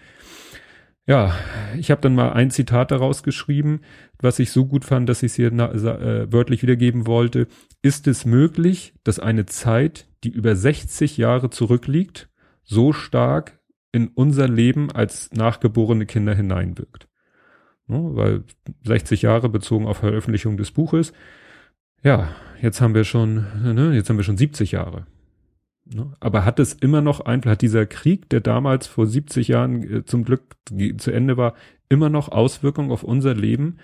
Ja, 1.09 1.33
ich 1.75 1.89
habe 1.89 2.01
dann 2.01 2.13
mal 2.13 2.33
ein 2.33 2.51
Zitat 2.51 2.91
daraus 2.91 3.23
geschrieben, 3.23 3.81
was 4.21 4.37
ich 4.37 4.51
so 4.51 4.67
gut 4.67 4.85
fand, 4.85 5.09
dass 5.09 5.23
ich 5.23 5.31
es 5.31 5.35
hier 5.37 5.51
äh, 5.51 6.31
wörtlich 6.31 6.61
wiedergeben 6.61 7.07
wollte. 7.07 7.47
Ist 7.81 8.05
es 8.05 8.25
möglich, 8.25 8.93
dass 9.03 9.17
eine 9.17 9.47
Zeit, 9.47 10.05
die 10.23 10.29
über 10.29 10.55
60 10.55 11.17
Jahre 11.17 11.49
zurückliegt, 11.49 12.29
so 12.63 12.93
stark 12.93 13.59
in 13.91 14.09
unser 14.09 14.47
Leben 14.47 14.91
als 14.91 15.31
nachgeborene 15.31 16.05
Kinder 16.05 16.35
hineinwirkt? 16.35 17.07
Ne, 17.87 18.11
weil 18.13 18.43
60 18.83 19.23
Jahre 19.23 19.49
bezogen 19.49 19.87
auf 19.87 19.97
Veröffentlichung 19.97 20.57
des 20.57 20.69
Buches. 20.69 21.11
Ja, 22.03 22.35
jetzt 22.61 22.81
haben 22.81 22.93
wir 22.93 23.03
schon, 23.03 23.47
ne, 23.63 23.95
jetzt 23.95 24.11
haben 24.11 24.17
wir 24.17 24.23
schon 24.23 24.37
70 24.37 24.73
Jahre. 24.73 25.07
Ne? 25.93 26.13
Aber 26.19 26.45
hat 26.45 26.59
es 26.59 26.73
immer 26.73 27.01
noch 27.01 27.21
Einfluss, 27.21 27.51
hat 27.51 27.61
dieser 27.61 27.85
Krieg, 27.85 28.29
der 28.29 28.41
damals 28.41 28.87
vor 28.87 29.07
70 29.07 29.47
Jahren 29.47 29.83
äh, 29.83 30.05
zum 30.05 30.23
Glück 30.23 30.55
zu 30.97 31.11
Ende 31.11 31.37
war, 31.37 31.55
immer 31.89 32.09
noch 32.09 32.29
Auswirkungen 32.29 32.91
auf 32.91 33.03
unser 33.03 33.33
Leben? 33.33 33.77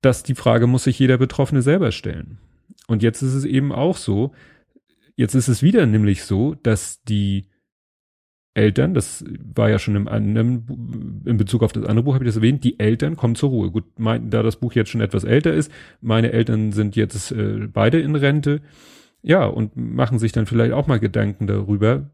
Dass 0.00 0.22
die 0.22 0.34
Frage 0.34 0.66
muss 0.66 0.84
sich 0.84 0.98
jeder 0.98 1.18
Betroffene 1.18 1.62
selber 1.62 1.92
stellen. 1.92 2.38
Und 2.86 3.02
jetzt 3.02 3.22
ist 3.22 3.34
es 3.34 3.44
eben 3.44 3.72
auch 3.72 3.96
so, 3.96 4.32
jetzt 5.16 5.34
ist 5.34 5.48
es 5.48 5.62
wieder 5.62 5.86
nämlich 5.86 6.24
so, 6.24 6.54
dass 6.54 7.02
die 7.04 7.46
Eltern, 8.54 8.94
das 8.94 9.22
war 9.54 9.68
ja 9.68 9.78
schon 9.78 9.96
im 9.96 10.08
anderen, 10.08 11.22
in 11.26 11.36
Bezug 11.36 11.62
auf 11.62 11.72
das 11.72 11.84
andere 11.84 12.04
Buch 12.04 12.14
habe 12.14 12.24
ich 12.24 12.28
das 12.28 12.36
erwähnt, 12.36 12.64
die 12.64 12.80
Eltern 12.80 13.16
kommen 13.16 13.34
zur 13.34 13.50
Ruhe. 13.50 13.70
Gut, 13.70 13.84
mein, 13.98 14.30
da 14.30 14.42
das 14.42 14.56
Buch 14.56 14.72
jetzt 14.72 14.90
schon 14.90 15.02
etwas 15.02 15.24
älter 15.24 15.52
ist, 15.52 15.70
meine 16.00 16.32
Eltern 16.32 16.72
sind 16.72 16.96
jetzt 16.96 17.32
äh, 17.32 17.68
beide 17.70 18.00
in 18.00 18.14
Rente 18.14 18.62
Ja, 19.26 19.44
und 19.44 19.76
machen 19.76 20.20
sich 20.20 20.30
dann 20.30 20.46
vielleicht 20.46 20.72
auch 20.72 20.86
mal 20.86 21.00
Gedanken 21.00 21.48
darüber, 21.48 22.12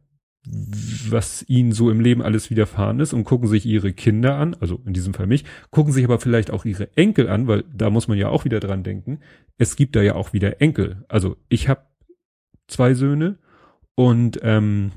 was 1.10 1.44
ihnen 1.46 1.72
so 1.72 1.90
im 1.90 2.00
Leben 2.00 2.22
alles 2.22 2.48
widerfahren 2.48 3.00
ist 3.00 3.12
und 3.12 3.24
gucken 3.24 3.48
sich 3.48 3.66
ihre 3.66 3.92
Kinder 3.92 4.36
an, 4.36 4.56
also 4.60 4.80
in 4.86 4.94
diesem 4.94 5.12
Fall 5.12 5.26
mich, 5.26 5.44
gucken 5.70 5.92
sich 5.92 6.06
aber 6.06 6.18
vielleicht 6.18 6.50
auch 6.50 6.64
ihre 6.64 6.96
Enkel 6.96 7.28
an, 7.28 7.48
weil 7.48 7.64
da 7.70 7.90
muss 7.90 8.08
man 8.08 8.16
ja 8.16 8.30
auch 8.30 8.46
wieder 8.46 8.60
dran 8.60 8.82
denken. 8.82 9.20
Es 9.58 9.76
gibt 9.76 9.94
da 9.94 10.00
ja 10.00 10.14
auch 10.14 10.32
wieder 10.32 10.62
Enkel. 10.62 11.04
Also 11.06 11.36
ich 11.50 11.68
habe 11.68 11.82
zwei 12.66 12.94
Söhne 12.94 13.38
und 13.94 14.40
ähm, 14.42 14.92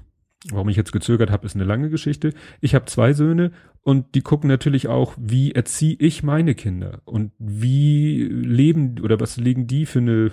warum 0.50 0.70
ich 0.70 0.78
jetzt 0.78 0.94
gezögert 0.94 1.32
habe, 1.32 1.46
ist 1.46 1.56
eine 1.56 1.66
lange 1.66 1.90
Geschichte. 1.90 2.34
Ich 2.62 2.76
habe 2.76 2.86
zwei 2.86 3.12
Söhne 3.12 3.52
und 3.82 4.16
die 4.16 4.22
gucken 4.22 4.48
natürlich 4.48 4.88
auch, 4.88 5.16
wie 5.20 5.52
erziehe 5.52 5.98
ich 6.00 6.24
meine 6.24 6.56
Kinder 6.56 7.02
und 7.04 7.34
wie 7.40 8.24
leben 8.24 9.02
oder 9.02 9.20
was 9.20 9.36
legen 9.36 9.68
die 9.68 9.86
für 9.86 10.00
eine 10.00 10.32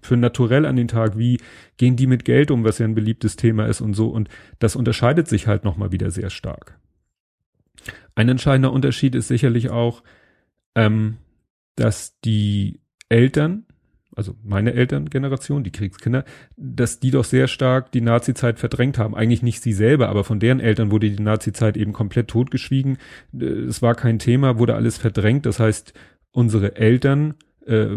für 0.00 0.16
naturell 0.16 0.66
an 0.66 0.76
den 0.76 0.88
Tag, 0.88 1.18
wie 1.18 1.38
gehen 1.76 1.96
die 1.96 2.06
mit 2.06 2.24
Geld 2.24 2.50
um, 2.50 2.64
was 2.64 2.78
ja 2.78 2.86
ein 2.86 2.94
beliebtes 2.94 3.36
Thema 3.36 3.66
ist 3.66 3.80
und 3.80 3.94
so. 3.94 4.08
Und 4.08 4.28
das 4.58 4.76
unterscheidet 4.76 5.28
sich 5.28 5.46
halt 5.46 5.64
nochmal 5.64 5.92
wieder 5.92 6.10
sehr 6.10 6.30
stark. 6.30 6.78
Ein 8.14 8.28
entscheidender 8.28 8.72
Unterschied 8.72 9.14
ist 9.14 9.28
sicherlich 9.28 9.70
auch, 9.70 10.02
ähm, 10.74 11.18
dass 11.76 12.18
die 12.20 12.80
Eltern, 13.08 13.64
also 14.14 14.34
meine 14.42 14.74
Elterngeneration, 14.74 15.64
die 15.64 15.72
Kriegskinder, 15.72 16.24
dass 16.56 17.00
die 17.00 17.10
doch 17.10 17.24
sehr 17.24 17.48
stark 17.48 17.92
die 17.92 18.00
Nazi-Zeit 18.00 18.58
verdrängt 18.58 18.98
haben. 18.98 19.14
Eigentlich 19.14 19.42
nicht 19.42 19.62
sie 19.62 19.72
selber, 19.72 20.08
aber 20.08 20.24
von 20.24 20.40
deren 20.40 20.60
Eltern 20.60 20.90
wurde 20.90 21.10
die 21.10 21.22
Nazi-Zeit 21.22 21.76
eben 21.76 21.92
komplett 21.92 22.28
totgeschwiegen. 22.28 22.98
Es 23.32 23.82
war 23.82 23.94
kein 23.94 24.18
Thema, 24.18 24.58
wurde 24.58 24.74
alles 24.74 24.98
verdrängt. 24.98 25.46
Das 25.46 25.58
heißt, 25.58 25.94
unsere 26.32 26.76
Eltern 26.76 27.34
äh, 27.66 27.88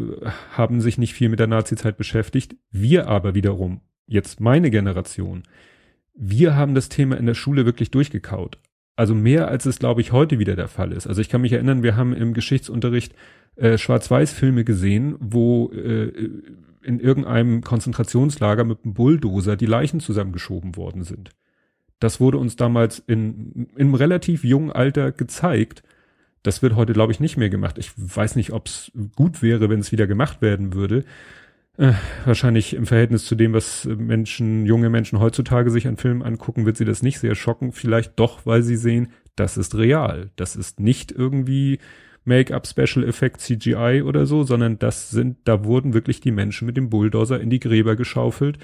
haben 0.51 0.82
sich 0.82 0.98
nicht 0.98 1.13
viel 1.13 1.29
mit 1.29 1.39
der 1.39 1.48
Nazi-Zeit 1.48 1.98
beschäftigt. 1.98 2.55
Wir 2.72 3.08
aber 3.08 3.36
wiederum, 3.36 3.82
jetzt 4.05 4.39
meine 4.39 4.72
Generation, 4.72 5.43
wir 6.13 6.55
haben 6.55 6.75
das 6.75 6.89
Thema 6.89 7.17
in 7.17 7.25
der 7.25 7.34
Schule 7.34 7.65
wirklich 7.65 7.91
durchgekaut. 7.91 8.60
Also 8.96 9.15
mehr 9.15 9.48
als 9.48 9.65
es, 9.65 9.79
glaube 9.79 10.01
ich, 10.01 10.12
heute 10.12 10.38
wieder 10.38 10.55
der 10.55 10.67
Fall 10.67 10.91
ist. 10.91 11.08
Also 11.08 11.22
ich 11.22 11.29
kann 11.29 11.41
mich 11.41 11.53
erinnern, 11.53 11.82
wir 11.82 11.96
haben 11.96 12.13
im 12.13 12.34
Geschichtsunterricht 12.34 13.15
äh, 13.55 13.77
Schwarz-Weiß-Filme 13.77 14.63
gesehen, 14.63 15.15
wo 15.20 15.72
äh, 15.72 16.29
in 16.84 17.00
irgendeinem 17.00 17.62
Konzentrationslager 17.62 18.63
mit 18.63 18.79
einem 18.84 18.93
Bulldozer 18.93 19.55
die 19.55 19.65
Leichen 19.65 20.00
zusammengeschoben 20.00 20.75
worden 20.75 21.03
sind. 21.03 21.32
Das 22.00 22.20
wurde 22.20 22.38
uns 22.38 22.55
damals 22.55 23.00
in, 23.00 23.70
in 23.75 23.79
einem 23.79 23.96
relativ 23.96 24.43
jungen 24.43 24.72
Alter 24.72 25.12
gezeigt 25.12 25.84
das 26.44 26.62
wird 26.62 26.76
heute, 26.76 26.94
glaube 26.94 27.12
ich, 27.12 27.20
nicht 27.20 27.38
mehr 27.38 27.50
gemacht. 27.50 27.78
Ich 27.78 27.92
weiß 27.96 28.36
nicht, 28.36 28.52
ob 28.52 28.68
es 28.68 28.92
gut 29.16 29.42
wäre, 29.42 29.70
wenn 29.70 29.80
es 29.80 29.92
wieder 29.92 30.08
gemacht 30.08 30.42
werden 30.42 30.74
würde. 30.74 31.06
Äh, 31.78 31.94
wahrscheinlich 32.26 32.76
im 32.76 32.86
Verhältnis 32.86 33.26
zu 33.26 33.34
dem, 33.34 33.54
was 33.54 33.86
Menschen, 33.86 34.66
junge 34.66 34.90
Menschen 34.90 35.20
heutzutage 35.20 35.72
sich 35.72 35.88
an 35.88 35.98
Filmen 35.98 36.22
angucken, 36.22 36.66
wird 36.66 36.78
sie 36.78 36.86
das 36.86 37.02
nicht 37.02 37.20
sehr 37.20 37.34
schocken. 37.34 37.72
Vielleicht 37.72 38.20
doch, 38.20 38.46
weil 38.46 38.62
sie 38.62 38.76
sehen, 38.76 39.08
das 39.36 39.58
ist 39.58 39.76
real. 39.76 40.30
Das 40.36 40.56
ist 40.56 40.80
nicht 40.80 41.12
irgendwie 41.12 41.80
Make-up, 42.26 42.68
Special 42.68 43.08
Effect, 43.08 43.42
CGI 43.42 44.04
oder 44.06 44.26
so, 44.26 44.44
sondern 44.44 44.80
das 44.80 45.10
sind, 45.10 45.38
da 45.46 45.64
wurden 45.66 45.94
wirklich 45.94 46.22
die 46.22 46.32
Menschen 46.32 46.66
mit 46.66 46.78
dem 46.78 46.90
Bulldozer 46.90 47.40
in 47.40 47.50
die 47.50 47.60
Gräber 47.60 47.96
geschaufelt, 47.96 48.60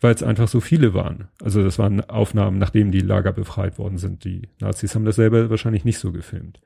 weil 0.00 0.14
es 0.14 0.22
einfach 0.22 0.48
so 0.48 0.60
viele 0.60 0.94
waren. 0.94 1.28
Also 1.42 1.62
das 1.62 1.78
waren 1.78 2.00
Aufnahmen, 2.08 2.58
nachdem 2.58 2.90
die 2.90 3.00
Lager 3.00 3.32
befreit 3.32 3.78
worden 3.78 3.98
sind. 3.98 4.24
Die 4.24 4.42
Nazis 4.60 4.94
haben 4.94 5.04
das 5.04 5.16
selber 5.16 5.50
wahrscheinlich 5.50 5.84
nicht 5.84 5.98
so 5.98 6.12
gefilmt. 6.12 6.60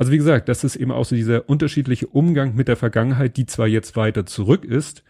Also 0.00 0.12
wie 0.12 0.16
gesagt, 0.16 0.48
das 0.48 0.64
ist 0.64 0.76
eben 0.76 0.92
auch 0.92 1.04
so 1.04 1.14
dieser 1.14 1.46
unterschiedliche 1.50 2.06
Umgang 2.06 2.54
mit 2.56 2.68
der 2.68 2.76
Vergangenheit, 2.76 3.36
die 3.36 3.44
zwar 3.44 3.66
jetzt 3.66 3.96
weiter 3.96 4.24
zurück 4.24 4.64
ist, 4.64 5.04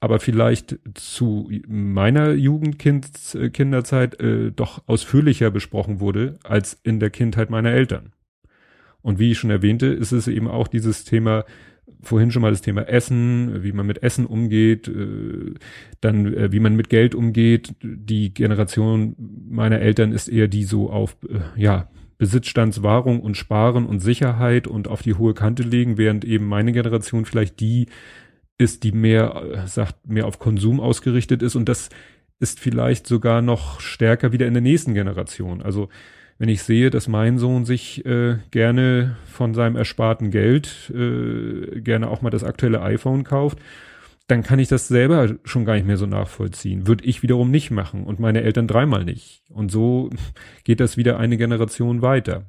aber 0.00 0.18
vielleicht 0.18 0.78
zu 0.94 1.50
meiner 1.68 2.32
Jugendkinderzeit 2.32 4.18
äh, 4.18 4.50
doch 4.50 4.82
ausführlicher 4.86 5.50
besprochen 5.50 6.00
wurde 6.00 6.38
als 6.42 6.80
in 6.82 7.00
der 7.00 7.10
Kindheit 7.10 7.50
meiner 7.50 7.72
Eltern. 7.72 8.14
Und 9.02 9.18
wie 9.18 9.32
ich 9.32 9.38
schon 9.38 9.50
erwähnte, 9.50 9.88
ist 9.88 10.12
es 10.12 10.26
eben 10.26 10.48
auch 10.48 10.68
dieses 10.68 11.04
Thema, 11.04 11.44
vorhin 12.00 12.30
schon 12.30 12.40
mal 12.40 12.50
das 12.50 12.62
Thema 12.62 12.88
Essen, 12.88 13.62
wie 13.62 13.72
man 13.72 13.86
mit 13.86 14.02
Essen 14.02 14.24
umgeht, 14.24 14.88
äh, 14.88 15.52
dann 16.00 16.32
äh, 16.32 16.50
wie 16.50 16.60
man 16.60 16.76
mit 16.76 16.88
Geld 16.88 17.14
umgeht. 17.14 17.74
Die 17.82 18.32
Generation 18.32 19.16
meiner 19.50 19.80
Eltern 19.80 20.12
ist 20.12 20.28
eher 20.28 20.48
die 20.48 20.64
so 20.64 20.88
auf, 20.88 21.18
äh, 21.28 21.40
ja, 21.60 21.90
Besitzstandswahrung 22.20 23.20
und 23.20 23.38
Sparen 23.38 23.86
und 23.86 24.00
Sicherheit 24.00 24.66
und 24.68 24.88
auf 24.88 25.00
die 25.00 25.14
hohe 25.14 25.32
Kante 25.32 25.62
legen, 25.62 25.96
während 25.96 26.22
eben 26.22 26.46
meine 26.46 26.72
Generation 26.72 27.24
vielleicht 27.24 27.60
die 27.60 27.86
ist, 28.58 28.84
die 28.84 28.92
mehr, 28.92 29.42
äh, 29.64 29.66
sagt, 29.66 30.06
mehr 30.06 30.26
auf 30.26 30.38
Konsum 30.38 30.80
ausgerichtet 30.80 31.42
ist 31.42 31.56
und 31.56 31.66
das 31.66 31.88
ist 32.38 32.60
vielleicht 32.60 33.06
sogar 33.06 33.40
noch 33.40 33.80
stärker 33.80 34.32
wieder 34.32 34.46
in 34.46 34.52
der 34.52 34.62
nächsten 34.62 34.92
Generation. 34.92 35.62
Also 35.62 35.88
wenn 36.36 36.50
ich 36.50 36.62
sehe, 36.62 36.90
dass 36.90 37.08
mein 37.08 37.38
Sohn 37.38 37.64
sich 37.64 38.04
äh, 38.04 38.36
gerne 38.50 39.16
von 39.24 39.54
seinem 39.54 39.76
ersparten 39.76 40.30
Geld 40.30 40.92
äh, 40.94 41.80
gerne 41.80 42.08
auch 42.10 42.20
mal 42.20 42.28
das 42.28 42.44
aktuelle 42.44 42.82
iPhone 42.82 43.24
kauft, 43.24 43.58
dann 44.30 44.42
kann 44.42 44.58
ich 44.58 44.68
das 44.68 44.88
selber 44.88 45.34
schon 45.44 45.64
gar 45.64 45.74
nicht 45.74 45.86
mehr 45.86 45.96
so 45.96 46.06
nachvollziehen. 46.06 46.86
Würde 46.86 47.04
ich 47.04 47.22
wiederum 47.22 47.50
nicht 47.50 47.70
machen 47.70 48.04
und 48.04 48.20
meine 48.20 48.42
Eltern 48.42 48.68
dreimal 48.68 49.04
nicht. 49.04 49.42
Und 49.50 49.70
so 49.72 50.10
geht 50.64 50.80
das 50.80 50.96
wieder 50.96 51.18
eine 51.18 51.36
Generation 51.36 52.02
weiter. 52.02 52.44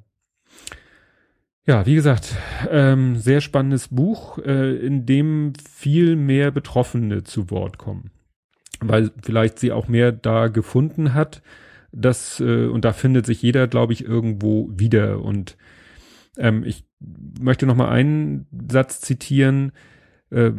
Ja, 1.65 1.85
wie 1.85 1.95
gesagt, 1.95 2.35
ähm, 2.69 3.17
sehr 3.17 3.39
spannendes 3.39 3.87
Buch, 3.89 4.39
äh, 4.39 4.75
in 4.75 5.05
dem 5.05 5.53
viel 5.71 6.15
mehr 6.15 6.51
Betroffene 6.51 7.23
zu 7.23 7.51
Wort 7.51 7.77
kommen. 7.77 8.11
Weil 8.79 9.11
vielleicht 9.21 9.59
sie 9.59 9.71
auch 9.71 9.87
mehr 9.87 10.11
da 10.11 10.47
gefunden 10.47 11.13
hat, 11.13 11.43
das, 11.91 12.39
äh, 12.39 12.65
und 12.65 12.83
da 12.83 12.93
findet 12.93 13.25
sich 13.25 13.41
jeder, 13.41 13.67
glaube 13.67 13.93
ich, 13.93 14.05
irgendwo 14.05 14.69
wieder. 14.71 15.21
Und 15.21 15.57
ähm, 16.37 16.63
ich 16.63 16.85
möchte 17.39 17.65
noch 17.65 17.75
mal 17.75 17.89
einen 17.89 18.47
Satz 18.71 19.01
zitieren, 19.01 19.71
äh, 20.31 20.51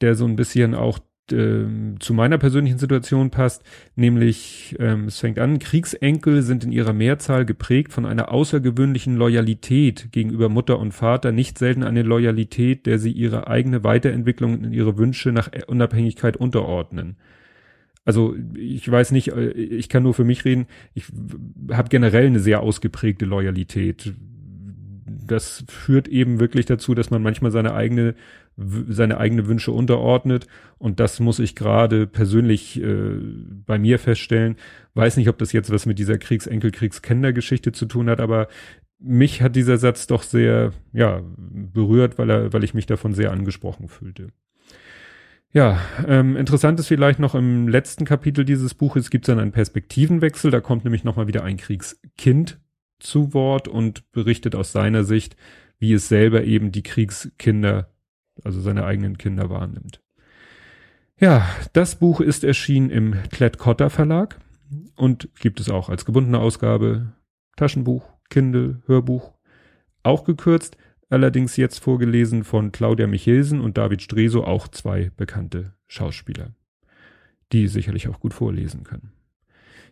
der 0.00 0.14
so 0.14 0.24
ein 0.26 0.36
bisschen 0.36 0.74
auch 0.74 0.98
äh, 1.32 1.64
zu 1.98 2.14
meiner 2.14 2.38
persönlichen 2.38 2.78
Situation 2.78 3.30
passt, 3.30 3.62
nämlich 3.96 4.76
ähm, 4.78 5.06
es 5.06 5.18
fängt 5.18 5.38
an, 5.38 5.58
Kriegsenkel 5.58 6.42
sind 6.42 6.64
in 6.64 6.72
ihrer 6.72 6.92
Mehrzahl 6.92 7.44
geprägt 7.44 7.92
von 7.92 8.06
einer 8.06 8.32
außergewöhnlichen 8.32 9.16
Loyalität 9.16 10.10
gegenüber 10.12 10.48
Mutter 10.48 10.78
und 10.78 10.92
Vater, 10.92 11.32
nicht 11.32 11.58
selten 11.58 11.82
eine 11.82 12.02
Loyalität, 12.02 12.86
der 12.86 12.98
sie 12.98 13.12
ihre 13.12 13.46
eigene 13.46 13.84
Weiterentwicklung 13.84 14.64
und 14.64 14.72
ihre 14.72 14.96
Wünsche 14.96 15.32
nach 15.32 15.50
Unabhängigkeit 15.66 16.36
unterordnen. 16.36 17.16
Also 18.04 18.34
ich 18.56 18.90
weiß 18.90 19.10
nicht, 19.12 19.28
äh, 19.28 19.50
ich 19.50 19.90
kann 19.90 20.02
nur 20.02 20.14
für 20.14 20.24
mich 20.24 20.44
reden, 20.46 20.66
ich 20.94 21.04
habe 21.70 21.90
generell 21.90 22.26
eine 22.26 22.40
sehr 22.40 22.60
ausgeprägte 22.60 23.26
Loyalität. 23.26 24.14
Das 25.04 25.64
führt 25.68 26.08
eben 26.08 26.40
wirklich 26.40 26.64
dazu, 26.64 26.94
dass 26.94 27.10
man 27.10 27.22
manchmal 27.22 27.50
seine 27.50 27.74
eigene 27.74 28.14
seine 28.88 29.18
eigene 29.18 29.46
Wünsche 29.46 29.72
unterordnet. 29.72 30.46
Und 30.78 31.00
das 31.00 31.20
muss 31.20 31.38
ich 31.38 31.54
gerade 31.54 32.06
persönlich 32.06 32.82
äh, 32.82 33.14
bei 33.66 33.78
mir 33.78 33.98
feststellen. 33.98 34.56
Weiß 34.94 35.16
nicht, 35.16 35.28
ob 35.28 35.38
das 35.38 35.52
jetzt 35.52 35.70
was 35.70 35.86
mit 35.86 35.98
dieser 35.98 36.18
Kriegsenkel-Kriegskenner-Geschichte 36.18 37.72
zu 37.72 37.86
tun 37.86 38.10
hat, 38.10 38.20
aber 38.20 38.48
mich 38.98 39.42
hat 39.42 39.54
dieser 39.54 39.78
Satz 39.78 40.08
doch 40.08 40.24
sehr, 40.24 40.72
ja, 40.92 41.22
berührt, 41.38 42.18
weil 42.18 42.30
er, 42.30 42.52
weil 42.52 42.64
ich 42.64 42.74
mich 42.74 42.86
davon 42.86 43.14
sehr 43.14 43.30
angesprochen 43.30 43.88
fühlte. 43.88 44.28
Ja, 45.52 45.80
ähm, 46.06 46.36
interessant 46.36 46.78
ist 46.78 46.88
vielleicht 46.88 47.20
noch 47.20 47.34
im 47.34 47.68
letzten 47.68 48.04
Kapitel 48.04 48.44
dieses 48.44 48.74
Buches 48.74 49.08
gibt 49.08 49.26
es 49.26 49.32
dann 49.32 49.38
einen 49.38 49.52
Perspektivenwechsel. 49.52 50.50
Da 50.50 50.60
kommt 50.60 50.84
nämlich 50.84 51.04
nochmal 51.04 51.26
wieder 51.26 51.44
ein 51.44 51.56
Kriegskind 51.56 52.60
zu 52.98 53.32
Wort 53.32 53.68
und 53.68 54.10
berichtet 54.10 54.54
aus 54.54 54.72
seiner 54.72 55.04
Sicht, 55.04 55.36
wie 55.78 55.92
es 55.92 56.08
selber 56.08 56.44
eben 56.44 56.72
die 56.72 56.82
Kriegskinder 56.82 57.88
also 58.44 58.60
seine 58.60 58.84
eigenen 58.84 59.18
Kinder 59.18 59.50
wahrnimmt. 59.50 60.00
Ja, 61.20 61.48
das 61.72 61.96
Buch 61.96 62.20
ist 62.20 62.44
erschienen 62.44 62.90
im 62.90 63.14
Klett-Cotta 63.30 63.88
Verlag 63.88 64.38
und 64.94 65.28
gibt 65.40 65.58
es 65.60 65.68
auch 65.68 65.88
als 65.88 66.04
gebundene 66.04 66.38
Ausgabe, 66.38 67.12
Taschenbuch, 67.56 68.08
Kindle, 68.30 68.82
Hörbuch, 68.86 69.32
auch 70.02 70.24
gekürzt, 70.24 70.76
allerdings 71.10 71.56
jetzt 71.56 71.78
vorgelesen 71.78 72.44
von 72.44 72.70
Claudia 72.70 73.06
Michelsen 73.06 73.60
und 73.60 73.78
David 73.78 74.02
Streso, 74.02 74.44
auch 74.44 74.68
zwei 74.68 75.10
bekannte 75.16 75.74
Schauspieler, 75.88 76.54
die 77.52 77.66
sicherlich 77.66 78.08
auch 78.08 78.20
gut 78.20 78.34
vorlesen 78.34 78.84
können. 78.84 79.12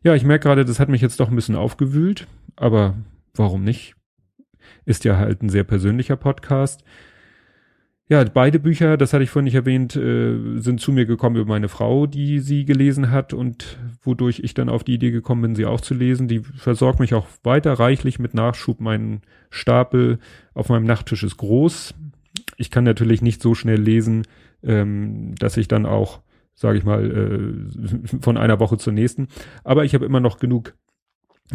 Ja, 0.04 0.14
ich 0.14 0.24
merke 0.24 0.44
gerade, 0.44 0.64
das 0.64 0.78
hat 0.78 0.88
mich 0.88 1.00
jetzt 1.00 1.18
doch 1.18 1.28
ein 1.28 1.36
bisschen 1.36 1.56
aufgewühlt, 1.56 2.28
aber 2.54 2.96
warum 3.34 3.64
nicht? 3.64 3.96
Ist 4.84 5.04
ja 5.04 5.16
halt 5.16 5.42
ein 5.42 5.48
sehr 5.48 5.64
persönlicher 5.64 6.16
Podcast. 6.16 6.84
Ja, 8.08 8.22
beide 8.22 8.60
Bücher, 8.60 8.96
das 8.96 9.12
hatte 9.12 9.24
ich 9.24 9.30
vorhin 9.30 9.46
nicht 9.46 9.56
erwähnt, 9.56 9.96
äh, 9.96 10.60
sind 10.60 10.80
zu 10.80 10.92
mir 10.92 11.06
gekommen 11.06 11.34
über 11.36 11.48
meine 11.48 11.68
Frau, 11.68 12.06
die 12.06 12.38
sie 12.38 12.64
gelesen 12.64 13.10
hat 13.10 13.32
und 13.32 13.78
wodurch 14.02 14.40
ich 14.44 14.54
dann 14.54 14.68
auf 14.68 14.84
die 14.84 14.94
Idee 14.94 15.10
gekommen 15.10 15.42
bin, 15.42 15.54
sie 15.56 15.66
auch 15.66 15.80
zu 15.80 15.92
lesen. 15.92 16.28
Die 16.28 16.38
versorgt 16.38 17.00
mich 17.00 17.14
auch 17.14 17.26
weiter 17.42 17.72
reichlich 17.72 18.20
mit 18.20 18.32
Nachschub. 18.32 18.80
Mein 18.80 19.22
Stapel 19.50 20.20
auf 20.54 20.68
meinem 20.68 20.84
Nachttisch 20.84 21.24
ist 21.24 21.36
groß. 21.36 21.94
Ich 22.56 22.70
kann 22.70 22.84
natürlich 22.84 23.22
nicht 23.22 23.42
so 23.42 23.56
schnell 23.56 23.80
lesen, 23.80 24.22
ähm, 24.62 25.34
dass 25.40 25.56
ich 25.56 25.66
dann 25.66 25.84
auch 25.84 26.20
sage 26.56 26.78
ich 26.78 26.84
mal, 26.84 27.04
äh, 27.10 28.18
von 28.20 28.36
einer 28.36 28.58
Woche 28.58 28.78
zur 28.78 28.92
nächsten. 28.92 29.28
Aber 29.62 29.84
ich 29.84 29.94
habe 29.94 30.06
immer 30.06 30.20
noch 30.20 30.38
genug 30.38 30.74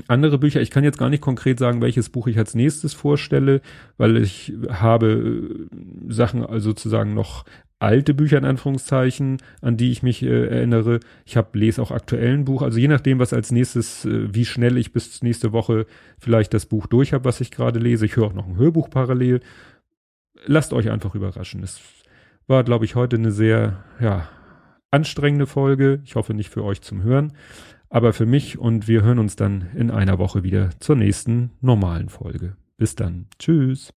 andere 0.08 0.38
Bücher. 0.38 0.62
Ich 0.62 0.72
kann 0.72 0.84
jetzt 0.84 0.98
gar 0.98 1.10
nicht 1.10 1.22
konkret 1.22 1.60
sagen, 1.60 1.82
welches 1.82 2.10
Buch 2.10 2.28
ich 2.28 2.38
als 2.38 2.56
nächstes 2.56 2.94
vorstelle, 2.94 3.62
weil 3.98 4.18
ich 4.18 4.54
habe 4.70 5.08
äh, 5.08 6.14
Sachen 6.14 6.46
also 6.46 6.70
sozusagen 6.70 7.14
noch 7.14 7.46
alte 7.80 8.14
Bücher 8.14 8.38
in 8.38 8.46
Anführungszeichen, 8.46 9.38
an 9.62 9.76
die 9.76 9.92
ich 9.92 10.04
mich 10.04 10.24
äh, 10.24 10.48
erinnere. 10.48 11.00
Ich 11.26 11.36
habe 11.36 11.58
lese 11.58 11.82
auch 11.82 11.92
aktuellen 11.92 12.46
Buch, 12.46 12.62
also 12.62 12.78
je 12.78 12.88
nachdem, 12.88 13.20
was 13.20 13.34
als 13.34 13.52
nächstes, 13.52 14.06
äh, 14.06 14.34
wie 14.34 14.46
schnell 14.46 14.78
ich 14.78 14.94
bis 14.94 15.22
nächste 15.24 15.52
Woche 15.52 15.86
vielleicht 16.20 16.54
das 16.54 16.68
Buch 16.68 16.88
durch 16.88 17.14
habe, 17.14 17.26
was 17.26 17.42
ich 17.42 17.52
gerade 17.52 17.80
lese. 17.80 18.06
Ich 18.06 18.16
höre 18.16 18.28
auch 18.28 18.34
noch 18.34 18.48
ein 18.48 18.58
Hörbuch 18.58 18.90
parallel. 18.90 19.42
Lasst 20.46 20.74
euch 20.74 20.90
einfach 20.90 21.16
überraschen. 21.16 21.64
Es 21.64 21.82
war, 22.48 22.64
glaube 22.64 22.86
ich, 22.86 22.96
heute 22.96 23.18
eine 23.18 23.32
sehr, 23.32 23.84
ja, 24.00 24.30
anstrengende 24.92 25.48
Folge. 25.48 26.02
Ich 26.04 26.16
hoffe 26.16 26.34
nicht 26.34 26.50
für 26.50 26.64
euch 26.64 26.82
zum 26.82 27.02
Hören, 27.02 27.34
aber 27.92 28.14
für 28.14 28.26
mich 28.26 28.58
und 28.58 28.88
wir 28.88 29.04
hören 29.04 29.20
uns 29.20 29.36
dann 29.36 29.68
in 29.76 29.92
einer 29.92 30.18
Woche 30.18 30.42
wieder 30.42 30.72
zur 30.80 30.96
nächsten 30.96 31.52
normalen 31.62 32.10
Folge. 32.10 32.56
Bis 32.78 32.96
dann. 32.96 33.28
Tschüss. 33.38 33.94